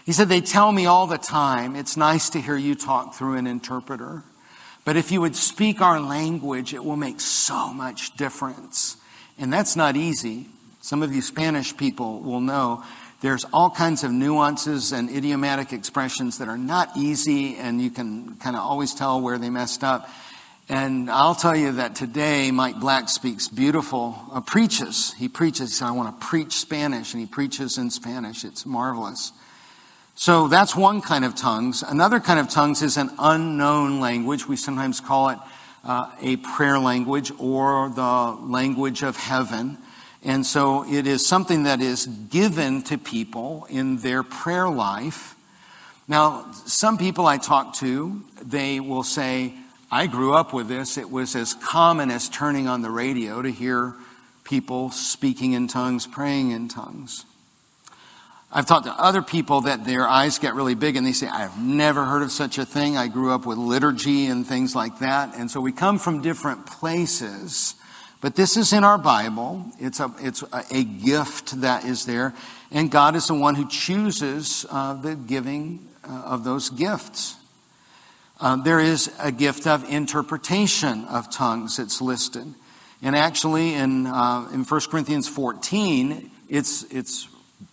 [0.06, 3.36] He said, they tell me all the time, it's nice to hear you talk through
[3.36, 4.24] an interpreter.
[4.88, 8.96] But if you would speak our language, it will make so much difference.
[9.38, 10.46] And that's not easy.
[10.80, 12.82] Some of you Spanish people will know
[13.20, 18.36] there's all kinds of nuances and idiomatic expressions that are not easy, and you can
[18.36, 20.08] kind of always tell where they messed up.
[20.70, 25.12] And I'll tell you that today Mike Black speaks beautiful, uh, preaches.
[25.12, 25.82] He preaches.
[25.82, 28.42] I want to preach Spanish, and he preaches in Spanish.
[28.42, 29.32] It's marvelous.
[30.20, 31.84] So that's one kind of tongues.
[31.84, 34.48] Another kind of tongues is an unknown language.
[34.48, 35.38] We sometimes call it
[35.84, 39.78] uh, a prayer language or the language of heaven.
[40.24, 45.36] And so it is something that is given to people in their prayer life.
[46.08, 49.54] Now, some people I talk to, they will say,
[49.88, 50.98] I grew up with this.
[50.98, 53.94] It was as common as turning on the radio to hear
[54.42, 57.24] people speaking in tongues, praying in tongues.
[58.50, 61.60] I've talked to other people that their eyes get really big and they say, I've
[61.60, 62.96] never heard of such a thing.
[62.96, 65.36] I grew up with liturgy and things like that.
[65.36, 67.74] And so we come from different places.
[68.22, 69.66] But this is in our Bible.
[69.78, 72.34] It's a, it's a gift that is there.
[72.70, 77.36] And God is the one who chooses uh, the giving uh, of those gifts.
[78.40, 81.78] Uh, there is a gift of interpretation of tongues.
[81.78, 82.46] It's listed.
[83.02, 87.28] And actually in, uh, in 1 Corinthians 14, it's, it's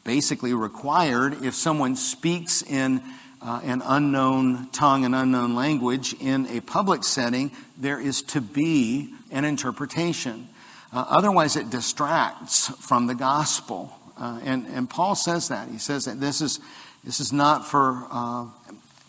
[0.05, 3.01] basically required if someone speaks in
[3.41, 9.13] uh, an unknown tongue, an unknown language in a public setting, there is to be
[9.31, 10.47] an interpretation.
[10.93, 13.93] Uh, otherwise, it distracts from the gospel.
[14.17, 15.67] Uh, and, and Paul says that.
[15.67, 16.61] He says that this is,
[17.03, 18.45] This is not for uh,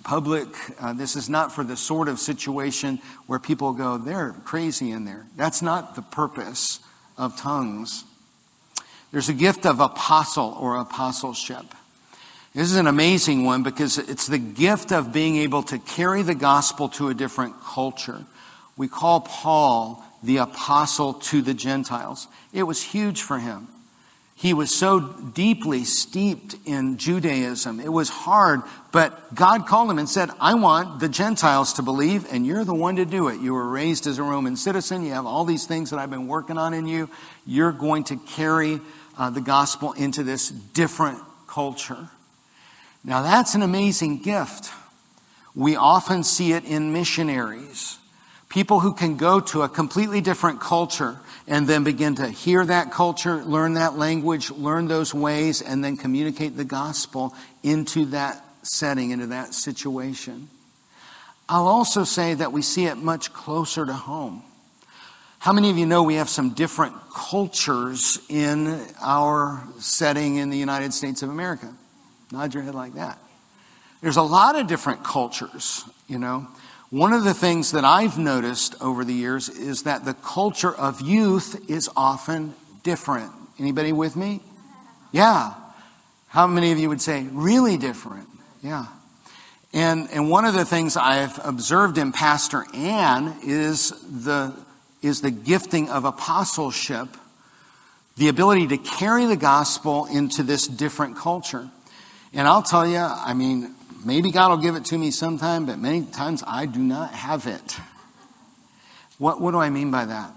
[0.04, 0.48] public.
[0.78, 5.04] Uh, this is not for the sort of situation where people go, they're crazy in
[5.04, 5.26] there.
[5.34, 6.80] That's not the purpose
[7.16, 8.04] of tongues.
[9.12, 11.64] There's a gift of apostle or apostleship.
[12.54, 16.34] This is an amazing one because it's the gift of being able to carry the
[16.34, 18.24] gospel to a different culture.
[18.76, 22.28] We call Paul the apostle to the Gentiles.
[22.52, 23.68] It was huge for him.
[24.38, 27.80] He was so deeply steeped in Judaism.
[27.80, 28.60] It was hard,
[28.92, 32.74] but God called him and said, I want the Gentiles to believe, and you're the
[32.74, 33.40] one to do it.
[33.40, 35.06] You were raised as a Roman citizen.
[35.06, 37.08] You have all these things that I've been working on in you.
[37.46, 38.80] You're going to carry
[39.16, 42.08] uh, the gospel into this different culture.
[43.04, 44.70] Now, that's an amazing gift.
[45.54, 47.98] We often see it in missionaries.
[48.48, 52.90] People who can go to a completely different culture and then begin to hear that
[52.90, 59.10] culture, learn that language, learn those ways, and then communicate the gospel into that setting,
[59.10, 60.48] into that situation.
[61.48, 64.42] I'll also say that we see it much closer to home.
[65.46, 70.58] How many of you know we have some different cultures in our setting in the
[70.58, 71.72] United States of America?
[72.32, 73.16] Nod your head like that.
[74.00, 76.48] There's a lot of different cultures, you know.
[76.90, 81.00] One of the things that I've noticed over the years is that the culture of
[81.00, 83.30] youth is often different.
[83.56, 84.40] Anybody with me?
[85.12, 85.54] Yeah.
[86.26, 88.28] How many of you would say really different?
[88.64, 88.86] Yeah.
[89.72, 93.90] And, and one of the things I've observed in Pastor Ann is
[94.24, 94.65] the,
[95.06, 97.08] is the gifting of apostleship,
[98.16, 101.68] the ability to carry the gospel into this different culture.
[102.32, 103.74] And I'll tell you, I mean,
[104.06, 107.48] Maybe God will give it to me sometime, but many times I do not have
[107.48, 107.76] it.
[109.18, 110.30] What, what do I mean by that?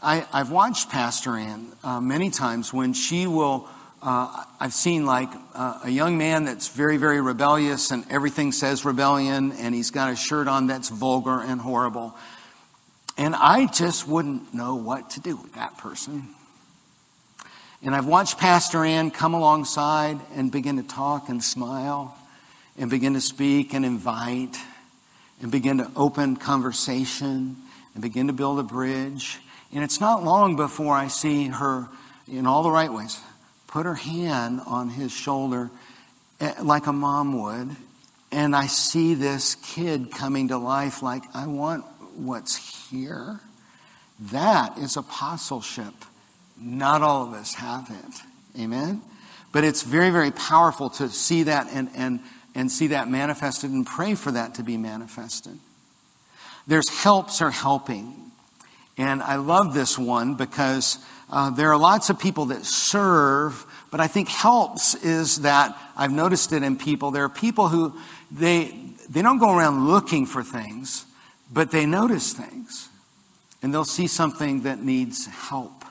[0.00, 3.68] I, have watched Pastor Ann uh, many times when she will.
[4.00, 8.84] Uh, I've seen like uh, a young man that's very, very rebellious and everything says
[8.84, 12.14] rebellion, and he's got a shirt on that's vulgar and horrible.
[13.16, 16.28] And I just wouldn't know what to do with that person.
[17.82, 22.16] And I've watched Pastor Ann come alongside and begin to talk and smile
[22.78, 24.56] and begin to speak and invite
[25.40, 27.56] and begin to open conversation
[27.94, 29.38] and begin to build a bridge.
[29.72, 31.88] And it's not long before I see her
[32.30, 33.20] in all the right ways
[33.76, 35.70] put her hand on his shoulder
[36.40, 37.76] eh, like a mom would.
[38.32, 41.84] And I see this kid coming to life like, I want
[42.16, 43.40] what's here.
[44.18, 45.94] That is apostleship.
[46.58, 48.60] Not all of us have it.
[48.60, 49.02] Amen?
[49.52, 52.20] But it's very, very powerful to see that and, and
[52.56, 55.58] and see that manifested and pray for that to be manifested.
[56.66, 58.32] There's helps or helping.
[58.96, 60.98] And I love this one because
[61.30, 66.12] uh, there are lots of people that serve, but I think helps is that I've
[66.12, 67.10] noticed it in people.
[67.10, 67.94] There are people who
[68.30, 68.74] they,
[69.10, 71.04] they don't go around looking for things,
[71.52, 72.88] but they notice things.
[73.62, 75.84] And they'll see something that needs help.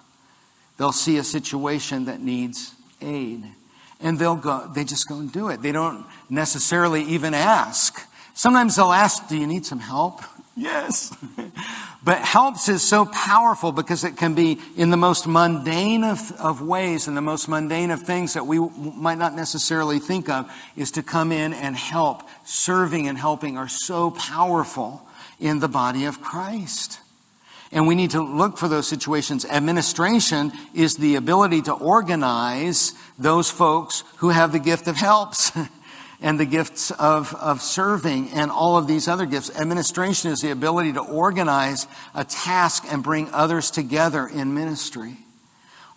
[0.77, 3.43] They'll see a situation that needs aid
[4.01, 5.61] and they'll go, they just go and do it.
[5.61, 7.99] They don't necessarily even ask.
[8.33, 10.21] Sometimes they'll ask, Do you need some help?
[10.57, 11.13] Yes.
[12.01, 16.61] but helps is so powerful because it can be in the most mundane of, of
[16.61, 20.91] ways and the most mundane of things that we might not necessarily think of is
[20.91, 22.23] to come in and help.
[22.45, 25.04] Serving and helping are so powerful
[25.39, 26.99] in the body of Christ.
[27.71, 29.43] And we need to look for those situations.
[29.45, 35.51] Administration is the ability to organize those folks who have the gift of helps
[36.21, 39.49] and the gifts of, of serving and all of these other gifts.
[39.59, 45.17] Administration is the ability to organize a task and bring others together in ministry.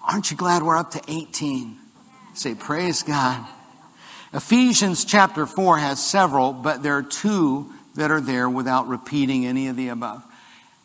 [0.09, 1.79] Aren't you glad we're up to 18?
[2.35, 3.46] Say, praise God.
[4.33, 9.69] Ephesians chapter 4 has several, but there are two that are there without repeating any
[9.69, 10.25] of the above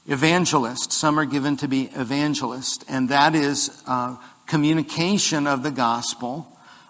[0.07, 0.95] evangelists.
[0.95, 6.47] Some are given to be evangelists, and that is uh, communication of the gospel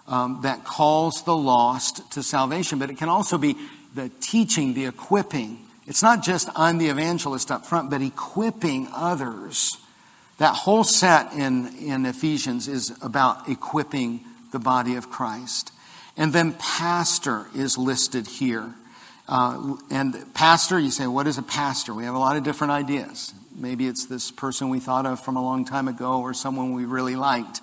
[0.08, 2.78] um, that calls the lost to salvation.
[2.78, 3.56] But it can also be
[3.94, 5.58] the teaching, the equipping.
[5.86, 9.76] It's not just I'm the evangelist up front, but equipping others.
[10.38, 14.20] That whole set in, in Ephesians is about equipping
[14.50, 15.70] the body of Christ.
[16.16, 18.74] And then pastor is listed here.
[19.26, 21.94] Uh, and pastor, you say, what is a pastor?
[21.94, 23.32] We have a lot of different ideas.
[23.54, 26.84] Maybe it's this person we thought of from a long time ago or someone we
[26.84, 27.60] really liked.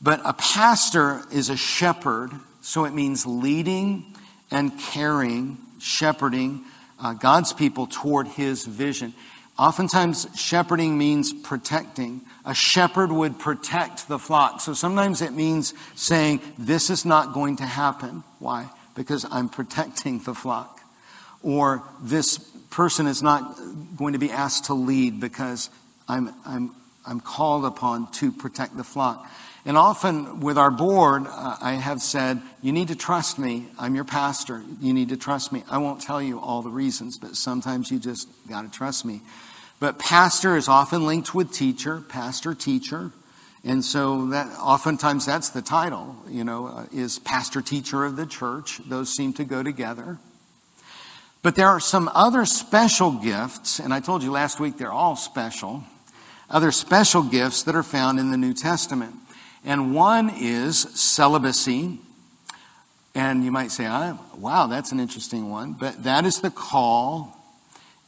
[0.00, 2.30] But a pastor is a shepherd,
[2.60, 4.04] so it means leading
[4.50, 6.64] and caring, shepherding
[7.02, 9.14] uh, God's people toward his vision.
[9.58, 12.20] Oftentimes, shepherding means protecting.
[12.44, 14.60] A shepherd would protect the flock.
[14.60, 18.22] So sometimes it means saying, This is not going to happen.
[18.38, 18.68] Why?
[18.96, 20.80] Because I'm protecting the flock.
[21.42, 22.38] Or this
[22.70, 23.56] person is not
[23.96, 25.70] going to be asked to lead because
[26.08, 26.74] I'm, I'm,
[27.06, 29.30] I'm called upon to protect the flock.
[29.64, 33.66] And often with our board, uh, I have said, you need to trust me.
[33.78, 34.62] I'm your pastor.
[34.80, 35.64] You need to trust me.
[35.70, 39.22] I won't tell you all the reasons, but sometimes you just got to trust me.
[39.78, 43.10] But pastor is often linked with teacher, pastor, teacher.
[43.66, 48.24] And so that oftentimes that's the title, you know, uh, is pastor teacher of the
[48.24, 48.78] church.
[48.86, 50.18] Those seem to go together.
[51.42, 55.16] But there are some other special gifts, and I told you last week they're all
[55.16, 55.82] special,
[56.48, 59.16] other special gifts that are found in the New Testament.
[59.64, 61.98] And one is celibacy.
[63.16, 65.72] And you might say, oh, wow, that's an interesting one.
[65.72, 67.36] But that is the call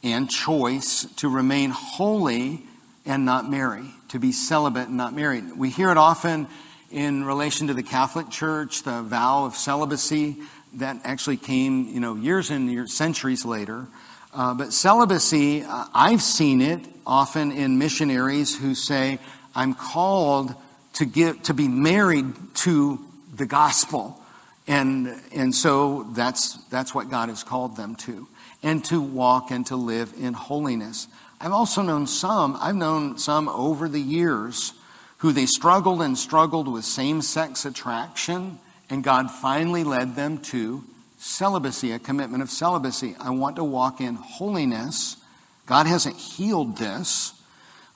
[0.03, 2.63] and choice to remain holy
[3.09, 5.57] and not marry, to be celibate and not married.
[5.57, 6.47] We hear it often
[6.91, 10.37] in relation to the Catholic Church, the vow of celibacy
[10.75, 13.87] that actually came, you know, years and years, centuries later.
[14.31, 19.17] Uh, but celibacy, uh, I've seen it often in missionaries who say,
[19.55, 20.53] I'm called
[20.93, 22.99] to get to be married to
[23.33, 24.21] the gospel.
[24.67, 28.27] And, and so that's, that's what God has called them to.
[28.61, 31.07] And to walk and to live in holiness.
[31.41, 34.73] I've also known some, I've known some over the years
[35.19, 38.59] who they struggled and struggled with same sex attraction,
[38.89, 40.83] and God finally led them to
[41.17, 43.15] celibacy, a commitment of celibacy.
[43.19, 45.17] I want to walk in holiness.
[45.65, 47.33] God hasn't healed this,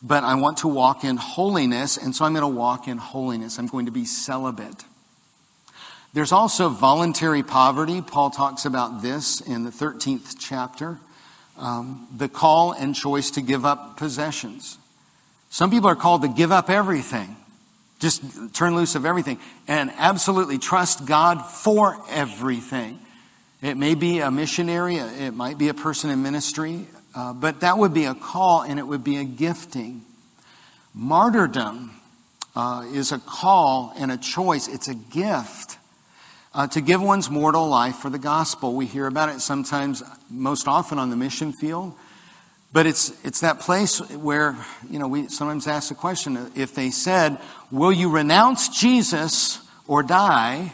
[0.02, 3.58] but I want to walk in holiness, and so I'm going to walk in holiness.
[3.58, 4.86] I'm going to be celibate.
[6.14, 8.02] There's also voluntary poverty.
[8.02, 11.00] Paul talks about this in the 13th chapter
[11.58, 14.78] um, the call and choice to give up possessions.
[15.50, 17.36] Some people are called to give up everything,
[18.00, 18.24] just
[18.54, 23.00] turn loose of everything, and absolutely trust God for everything.
[23.62, 27.78] It may be a missionary, it might be a person in ministry, uh, but that
[27.78, 30.02] would be a call and it would be a gifting.
[30.94, 31.92] Martyrdom
[32.56, 35.78] uh, is a call and a choice, it's a gift
[36.54, 38.74] uh, to give one's mortal life for the gospel.
[38.74, 41.94] We hear about it sometimes, most often on the mission field.
[42.72, 44.56] But it's, it's that place where,
[44.90, 47.38] you know, we sometimes ask the question if they said,
[47.72, 50.74] Will you renounce Jesus or die?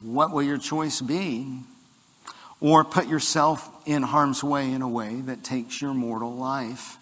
[0.00, 1.60] What will your choice be?
[2.60, 6.98] Or put yourself in harm's way in a way that takes your mortal life.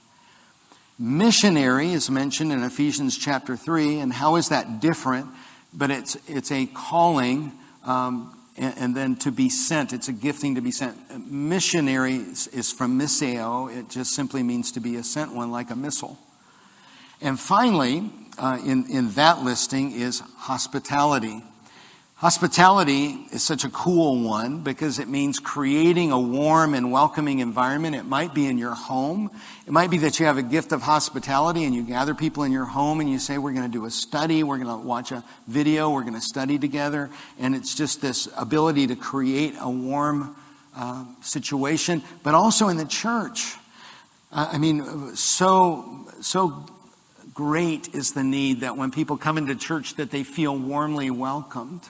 [0.99, 5.27] Missionary is mentioned in Ephesians chapter 3, and how is that different?
[5.72, 7.53] But it's, it's a calling
[7.85, 9.93] um, and, and, then to be sent.
[9.93, 10.97] It's a gifting to be sent.
[11.30, 13.74] Missionary is from missio.
[13.76, 16.18] It just simply means to be a sent one, like a missile.
[17.20, 21.43] And finally, uh, in, in that listing is hospitality.
[22.19, 27.97] Hospitality is such a cool one because it means creating a warm and welcoming environment.
[27.97, 29.33] It might be in your home.
[29.67, 32.53] It might be that you have a gift of hospitality and you gather people in
[32.53, 35.11] your home and you say, We're going to do a study, we're going to watch
[35.11, 37.11] a video, we're going to study together.
[37.41, 40.37] And it's just this ability to create a warm
[40.77, 43.57] uh, situation, but also in the church.
[44.31, 46.65] Uh, I mean, so, so
[47.35, 51.83] great is the need that when people come into church that they feel warmly welcomed.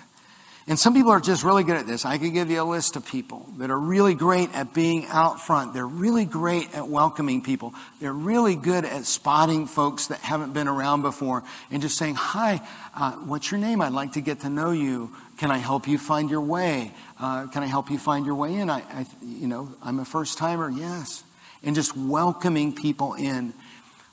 [0.66, 2.06] And some people are just really good at this.
[2.06, 5.38] I could give you a list of people that are really great at being out
[5.38, 5.74] front.
[5.74, 7.74] They're really great at welcoming people.
[8.00, 12.62] They're really good at spotting folks that haven't been around before and just saying, Hi,
[12.94, 13.82] uh, what's your name?
[13.82, 15.14] I'd like to get to know you.
[15.36, 16.92] Can I help you find your way?
[17.20, 18.70] Uh, can I help you find your way in?
[18.70, 20.70] I, I, you know, I'm a first timer.
[20.70, 21.24] Yes.
[21.62, 23.52] And just welcoming people in.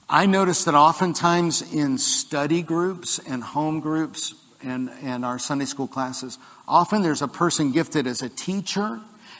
[0.09, 4.33] I notice that oftentimes in study groups and home groups,
[4.64, 6.38] and, and our Sunday school classes.
[6.68, 8.99] Often there's a person gifted as a teacher,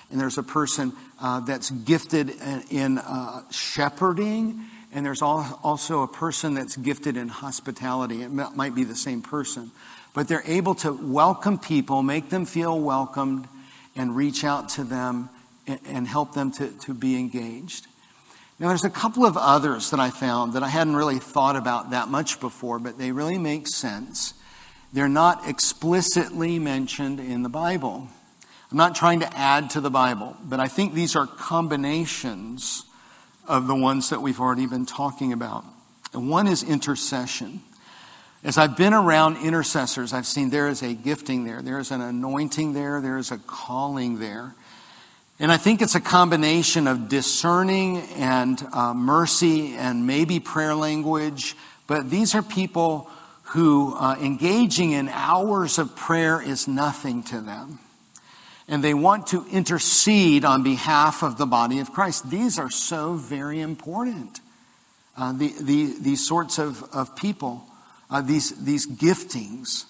[0.10, 2.32] and there's a person uh, that's gifted
[2.70, 8.24] in, uh, shepherding, and there's also a person that's gifted in hospitality.
[8.24, 9.72] It might be the same person,
[10.14, 13.48] but they're able to welcome people, make them feel welcomed,
[13.96, 15.30] and reach out to them
[15.68, 17.88] and, and help them to, to be engaged.
[18.60, 21.92] Now, there's a couple of others that I found that I hadn't really thought about
[21.92, 24.36] that much before, but they really make sense.
[24.94, 28.08] They're not explicitly mentioned in the Bible.
[28.72, 32.86] I'm not trying to add to the Bible, but I think these are combinations
[33.48, 35.66] of the ones that we've already been talking about.
[36.14, 37.62] And one is intercession.
[38.44, 42.02] As I've been around intercessors, I've seen there is a gifting there, there is an
[42.02, 44.56] anointing there, there is a calling there.
[45.40, 51.56] And I think it's a combination of discerning and uh, mercy and maybe prayer language,
[51.88, 53.10] but these are people
[53.52, 57.80] who uh, engaging in hours of prayer is nothing to them.
[58.68, 62.30] and they want to intercede on behalf of the body of Christ.
[62.30, 64.40] These are so very important.
[65.18, 67.66] Uh, the, the, these sorts of, of people,
[68.10, 69.84] uh, these, these giftings.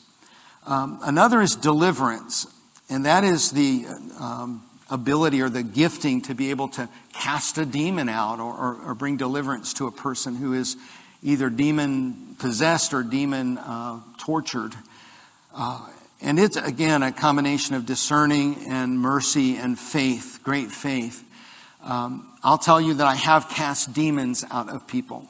[0.66, 2.48] Um, another is deliverance,
[2.90, 3.86] and that is the
[4.20, 8.82] um, ability or the gifting to be able to cast a demon out or, or,
[8.88, 10.76] or bring deliverance to a person who is
[11.24, 14.74] either demon possessed or demon uh, tortured.
[15.54, 15.88] Uh,
[16.22, 21.24] and it's, again, a combination of discerning and mercy and faith, great faith.
[21.84, 25.28] Um, I'll tell you that I have cast demons out of people.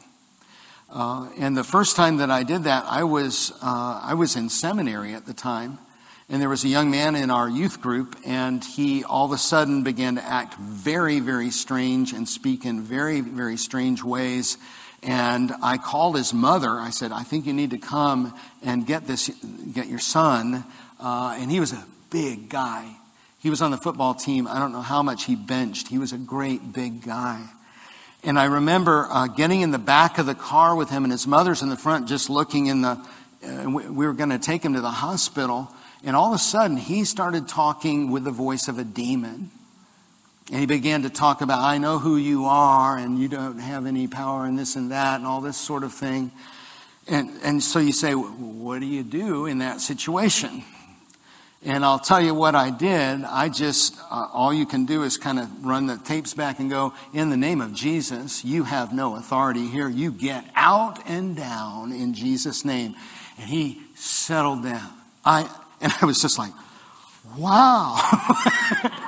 [0.89, 4.49] Uh, and the first time that I did that, I was, uh, I was in
[4.49, 5.79] seminary at the time.
[6.27, 9.37] And there was a young man in our youth group, and he all of a
[9.37, 14.57] sudden began to act very, very strange and speak in very, very strange ways.
[15.03, 16.69] And I called his mother.
[16.69, 18.33] I said, I think you need to come
[18.63, 19.29] and get this,
[19.73, 20.63] get your son.
[20.99, 22.87] Uh, and he was a big guy.
[23.39, 24.47] He was on the football team.
[24.47, 25.87] I don't know how much he benched.
[25.87, 27.43] He was a great big guy.
[28.23, 31.25] And I remember uh, getting in the back of the car with him, and his
[31.25, 33.03] mother's in the front, just looking in the.
[33.43, 35.73] Uh, we, we were going to take him to the hospital,
[36.03, 39.49] and all of a sudden he started talking with the voice of a demon.
[40.51, 43.85] And he began to talk about, I know who you are, and you don't have
[43.85, 46.29] any power, and this and that, and all this sort of thing.
[47.07, 50.63] And, and so you say, what do you do in that situation?
[51.63, 53.23] And I'll tell you what I did.
[53.23, 56.69] I just, uh, all you can do is kind of run the tapes back and
[56.69, 59.87] go, in the name of Jesus, you have no authority here.
[59.87, 62.95] You get out and down in Jesus' name.
[63.39, 64.89] And he settled down.
[65.23, 65.49] I,
[65.79, 66.51] and I was just like,
[67.37, 68.01] wow.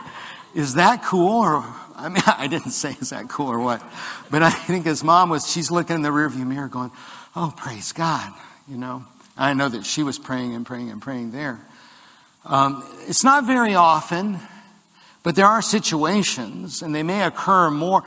[0.53, 1.41] is that cool?
[1.41, 3.83] Or, I mean, I didn't say, is that cool or what?
[4.29, 6.91] But I think his mom was, she's looking in the rearview mirror going,
[7.35, 8.31] oh, praise God,
[8.67, 9.05] you know.
[9.35, 11.59] I know that she was praying and praying and praying there.
[12.45, 14.39] Um, it's not very often,
[15.23, 18.03] but there are situations, and they may occur more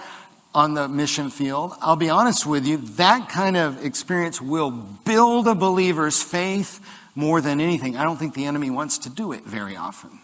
[0.54, 1.72] on the mission field.
[1.80, 6.80] I'll be honest with you, that kind of experience will build a believer's faith
[7.16, 7.96] more than anything.
[7.96, 10.20] I don't think the enemy wants to do it very often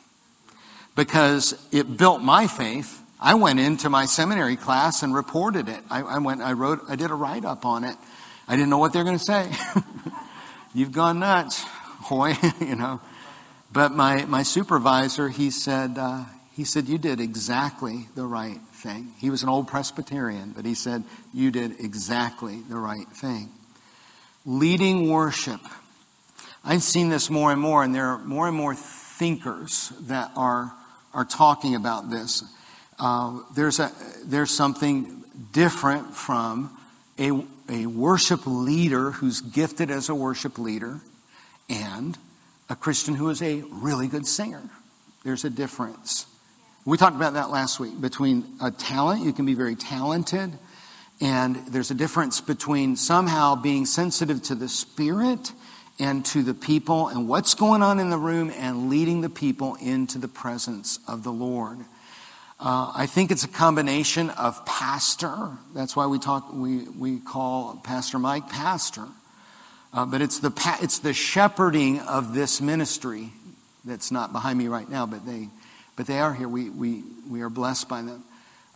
[0.95, 3.01] because it built my faith.
[3.20, 5.80] I went into my seminary class and reported it.
[5.90, 7.97] I, I went, I wrote, I did a write up on it.
[8.49, 9.51] I didn't know what they're going to say.
[10.74, 13.01] You've gone nuts, hoy, you know.
[13.72, 19.12] But my, my supervisor, he said, uh, he said, you did exactly the right thing.
[19.18, 23.51] He was an old Presbyterian, but he said, you did exactly the right thing.
[24.45, 25.61] Leading worship.
[26.64, 30.72] I've seen this more and more, and there are more and more thinkers that are,
[31.15, 32.45] are talking about this.
[32.99, 33.91] Uh, there's, a,
[34.25, 36.77] there's something different from
[37.19, 37.31] a,
[37.69, 41.01] a worship leader who's gifted as a worship leader
[41.69, 42.17] and
[42.69, 44.63] a Christian who is a really good singer.
[45.25, 46.27] There's a difference.
[46.85, 50.53] We talked about that last week between a talent, you can be very talented,
[51.21, 55.53] and there's a difference between somehow being sensitive to the Spirit
[56.03, 59.76] and to the people and what's going on in the room and leading the people
[59.76, 61.78] into the presence of the Lord.
[62.59, 65.50] Uh, I think it's a combination of pastor.
[65.74, 66.53] That's why we talk.
[66.53, 69.07] We we call Pastor Mike pastor.
[69.92, 73.30] Uh, but it's the, it's the shepherding of this ministry
[73.84, 75.48] that's not behind me right now, but they,
[75.96, 76.48] but they are here.
[76.48, 78.24] We, we, we are blessed by them.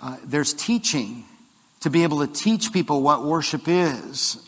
[0.01, 1.25] Uh, there's teaching
[1.81, 4.47] to be able to teach people what worship is.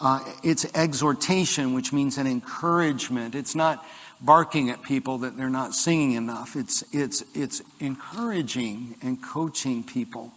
[0.00, 3.34] Uh, it's exhortation, which means an encouragement.
[3.34, 3.84] It's not
[4.20, 6.56] barking at people that they're not singing enough.
[6.56, 10.32] It's, it's, it's encouraging and coaching people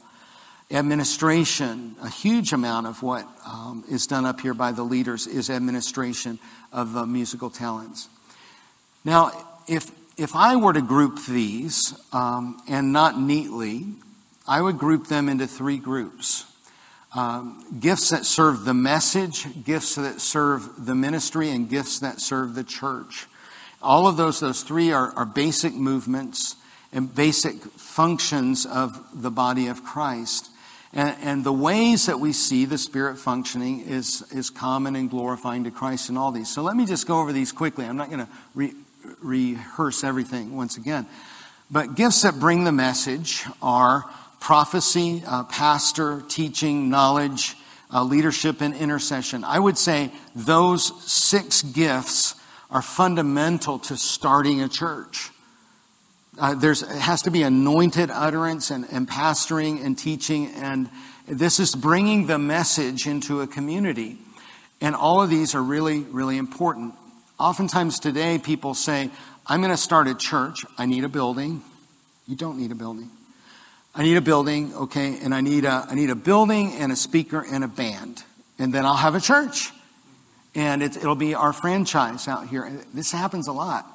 [0.72, 5.50] administration, a huge amount of what um, is done up here by the leaders is
[5.50, 6.38] administration
[6.72, 8.08] of the musical talents.
[9.04, 9.32] Now,
[9.68, 13.86] if, if I were to group these, um, and not neatly,
[14.48, 16.46] I would group them into three groups.
[17.16, 22.54] Um, gifts that serve the message, gifts that serve the ministry, and gifts that serve
[22.54, 23.26] the church.
[23.82, 26.56] All of those, those three are, are basic movements
[26.94, 30.50] and basic functions of the body of Christ.
[30.94, 35.64] And, and, the ways that we see the Spirit functioning is, is common and glorifying
[35.66, 36.50] to Christ in all these.
[36.50, 37.86] So let me just go over these quickly.
[37.86, 38.74] I'm not going to re-
[39.22, 41.06] rehearse everything once again.
[41.70, 44.06] But gifts that bring the message are
[44.40, 47.56] prophecy, uh, pastor, teaching, knowledge,
[47.94, 49.44] uh, leadership, and intercession.
[49.44, 52.36] I would say those six gifts
[52.70, 55.32] are fundamental to starting a church.
[56.40, 60.90] Uh, there's, it has to be anointed utterance and, and pastoring and teaching, and
[61.28, 64.18] this is bringing the message into a community.
[64.82, 66.94] And all of these are really, really important.
[67.40, 69.10] Oftentimes today, people say,
[69.46, 70.66] I'm going to start a church.
[70.78, 71.62] I need a building.
[72.28, 73.10] You don't need a building.
[74.00, 76.96] I need a building, okay, and I need a, I need a building and a
[76.96, 78.24] speaker and a band.
[78.58, 79.72] And then I'll have a church.
[80.56, 82.72] And it, it'll be our franchise out here.
[82.94, 83.86] This happens a lot.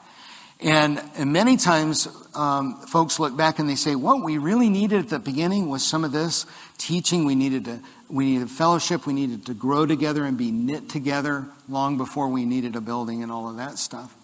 [0.60, 5.04] And, and many times, um, folks look back and they say, what we really needed
[5.04, 6.44] at the beginning was some of this
[6.76, 7.24] teaching.
[7.24, 7.80] We needed to,
[8.10, 9.06] we needed fellowship.
[9.06, 13.22] We needed to grow together and be knit together long before we needed a building
[13.22, 14.14] and all of that stuff.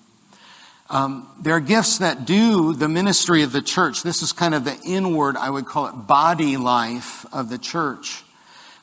[0.90, 4.02] Um, there are gifts that do the ministry of the church.
[4.02, 8.24] This is kind of the inward, I would call it body life of the church.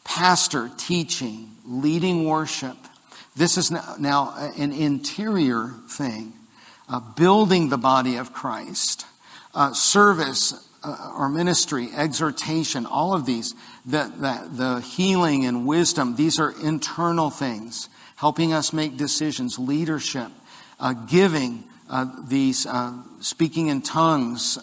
[0.06, 2.78] Pastor, teaching, leading worship.
[3.36, 6.34] This is now an interior thing
[6.90, 9.06] uh, building the body of Christ,
[9.54, 10.54] uh, service
[10.84, 13.54] uh, or ministry, exhortation, all of these,
[13.86, 20.32] the, the, the healing and wisdom, these are internal things, helping us make decisions, leadership,
[20.80, 21.64] uh, giving,
[22.28, 24.58] these uh, speaking in tongues,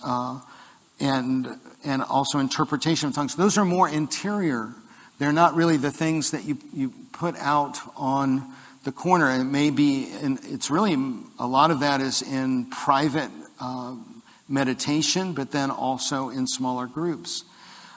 [1.01, 1.49] and,
[1.85, 3.35] and also interpretation of tongues.
[3.35, 4.73] Those are more interior.
[5.19, 8.53] They're not really the things that you, you put out on
[8.85, 9.31] the corner.
[9.31, 10.95] It may be, and it's really,
[11.39, 13.97] a lot of that is in private uh,
[14.49, 17.45] meditation, but then also in smaller groups.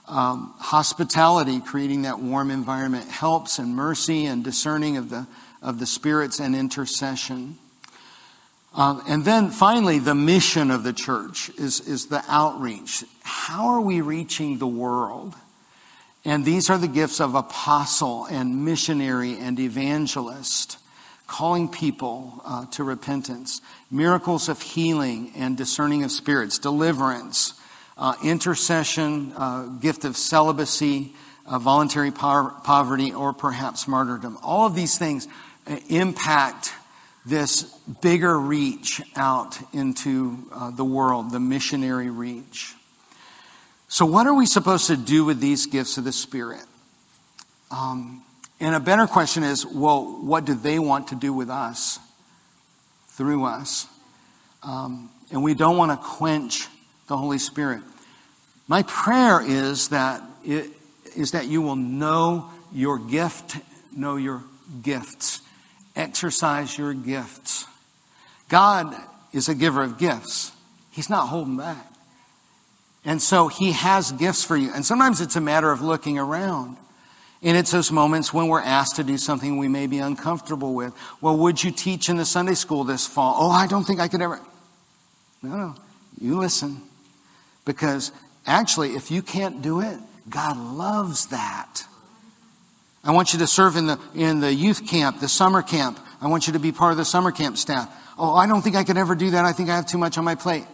[0.08, 5.28] Um, hospitality, creating that warm environment, helps and mercy and discerning of the,
[5.62, 7.58] of the spirits and intercession.
[8.74, 13.04] Uh, and then finally, the mission of the church is, is the outreach.
[13.24, 15.34] How are we reaching the world?
[16.26, 20.78] And these are the gifts of apostle and missionary and evangelist,
[21.26, 27.54] calling people uh, to repentance, miracles of healing and discerning of spirits, deliverance,
[27.98, 31.14] uh, intercession, uh, gift of celibacy,
[31.46, 34.38] uh, voluntary po- poverty, or perhaps martyrdom.
[34.44, 35.28] All of these things
[35.66, 36.74] uh, impact
[37.28, 37.64] this
[38.02, 42.74] bigger reach out into uh, the world, the missionary reach.
[43.90, 46.64] So, what are we supposed to do with these gifts of the Spirit?
[47.70, 48.24] Um,
[48.60, 52.00] and a better question is well, what do they want to do with us,
[53.10, 53.88] through us?
[54.64, 56.68] Um, and we don't want to quench
[57.08, 57.82] the Holy Spirit.
[58.68, 60.70] My prayer is that it,
[61.16, 63.58] is that you will know your gift,
[63.96, 64.44] know your
[64.82, 65.42] gifts,
[65.98, 67.66] exercise your gifts.
[68.50, 68.96] God
[69.34, 70.52] is a giver of gifts.
[70.92, 71.86] He's not holding back.
[73.04, 74.72] And so he has gifts for you.
[74.74, 76.78] And sometimes it's a matter of looking around.
[77.42, 80.94] And it's those moments when we're asked to do something we may be uncomfortable with.
[81.22, 83.36] Well, would you teach in the Sunday school this fall?
[83.38, 84.40] Oh, I don't think I could ever.
[85.44, 85.76] No, no.
[86.20, 86.82] You listen.
[87.64, 88.12] Because
[88.46, 91.84] actually, if you can't do it, God loves that.
[93.08, 95.98] I want you to serve in the, in the youth camp, the summer camp.
[96.20, 97.90] I want you to be part of the summer camp staff.
[98.20, 99.46] Oh, I don't think I could ever do that.
[99.46, 100.66] I think I have too much on my plate.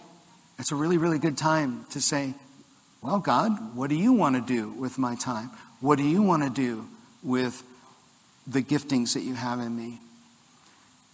[0.58, 2.34] It's a really, really good time to say,
[3.04, 5.52] Well, God, what do you want to do with my time?
[5.80, 6.88] What do you want to do
[7.22, 7.62] with
[8.48, 10.00] the giftings that you have in me?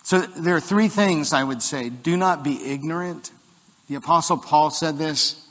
[0.04, 1.90] So there are three things I would say.
[1.90, 3.32] Do not be ignorant.
[3.90, 5.46] The Apostle Paul said this.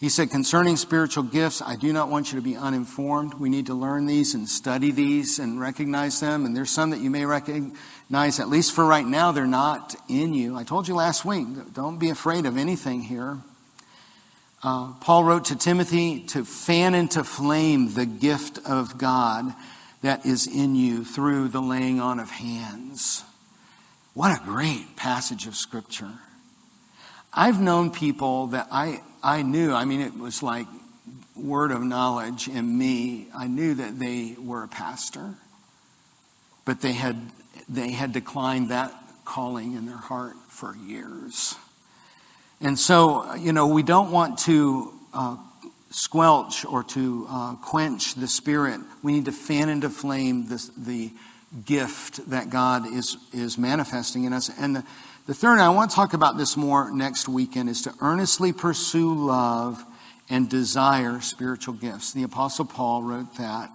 [0.00, 3.34] He said, concerning spiritual gifts, I do not want you to be uninformed.
[3.34, 6.46] We need to learn these and study these and recognize them.
[6.46, 10.34] And there's some that you may recognize, at least for right now, they're not in
[10.34, 10.56] you.
[10.56, 13.38] I told you last week, don't be afraid of anything here.
[14.62, 19.52] Uh, Paul wrote to Timothy to fan into flame the gift of God
[20.02, 23.24] that is in you through the laying on of hands.
[24.14, 26.12] What a great passage of Scripture.
[27.32, 30.66] I've known people that I, I knew, I mean, it was like
[31.36, 33.28] word of knowledge in me.
[33.36, 35.34] I knew that they were a pastor,
[36.64, 37.16] but they had,
[37.68, 38.92] they had declined that
[39.24, 41.54] calling in their heart for years.
[42.60, 45.36] And so, you know, we don't want to uh,
[45.90, 48.80] squelch or to uh, quench the spirit.
[49.02, 51.10] We need to fan into flame this, the
[51.64, 54.50] gift that God is, is manifesting in us.
[54.58, 54.84] And the,
[55.28, 59.12] the third, I want to talk about this more next weekend, is to earnestly pursue
[59.12, 59.84] love
[60.30, 62.14] and desire spiritual gifts.
[62.14, 63.70] The Apostle Paul wrote that.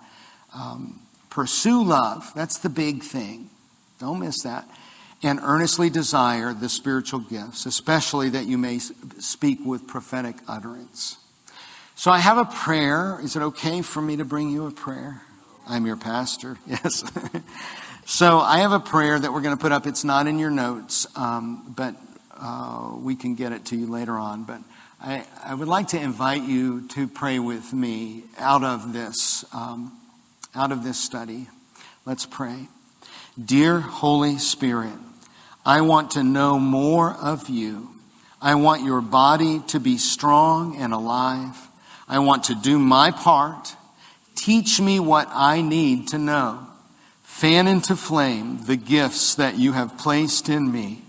[0.52, 1.00] Um,
[1.30, 2.32] pursue love.
[2.34, 3.52] That's the big thing.
[4.00, 4.68] Don't miss that.
[5.22, 11.20] And earnestly desire the spiritual gifts, especially that you may speak with prophetic utterance.
[11.94, 13.20] So I have a prayer.
[13.22, 15.22] Is it okay for me to bring you a prayer?
[15.68, 16.58] I'm your pastor.
[16.66, 17.04] Yes.
[18.06, 19.88] So I have a prayer that we're going to put up.
[19.88, 21.96] It's not in your notes, um, but
[22.36, 24.44] uh, we can get it to you later on.
[24.44, 24.60] But
[25.02, 29.98] I, I, would like to invite you to pray with me out of this, um,
[30.54, 31.48] out of this study.
[32.06, 32.68] Let's pray.
[33.44, 35.00] Dear Holy Spirit,
[35.66, 37.90] I want to know more of you.
[38.42, 41.56] I want your body to be strong and alive.
[42.10, 43.78] I want to do my part.
[44.36, 46.68] Teach me what I need to know.
[47.44, 51.02] Fan into flame the gifts that you have placed in me.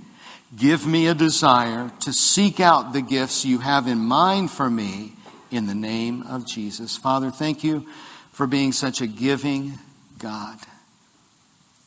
[0.59, 5.13] Give me a desire to seek out the gifts you have in mind for me
[5.53, 6.97] in the name of Jesus.
[6.97, 7.87] Father, thank you
[8.33, 9.79] for being such a giving
[10.19, 10.59] God.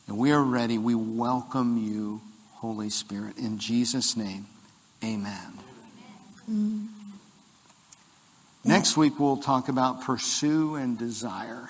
[0.06, 0.78] And we are ready.
[0.78, 2.22] We welcome you,
[2.54, 3.36] Holy Spirit.
[3.36, 4.46] In Jesus' name,
[5.04, 5.58] amen.
[8.64, 11.68] Next week, we'll talk about pursue and desire.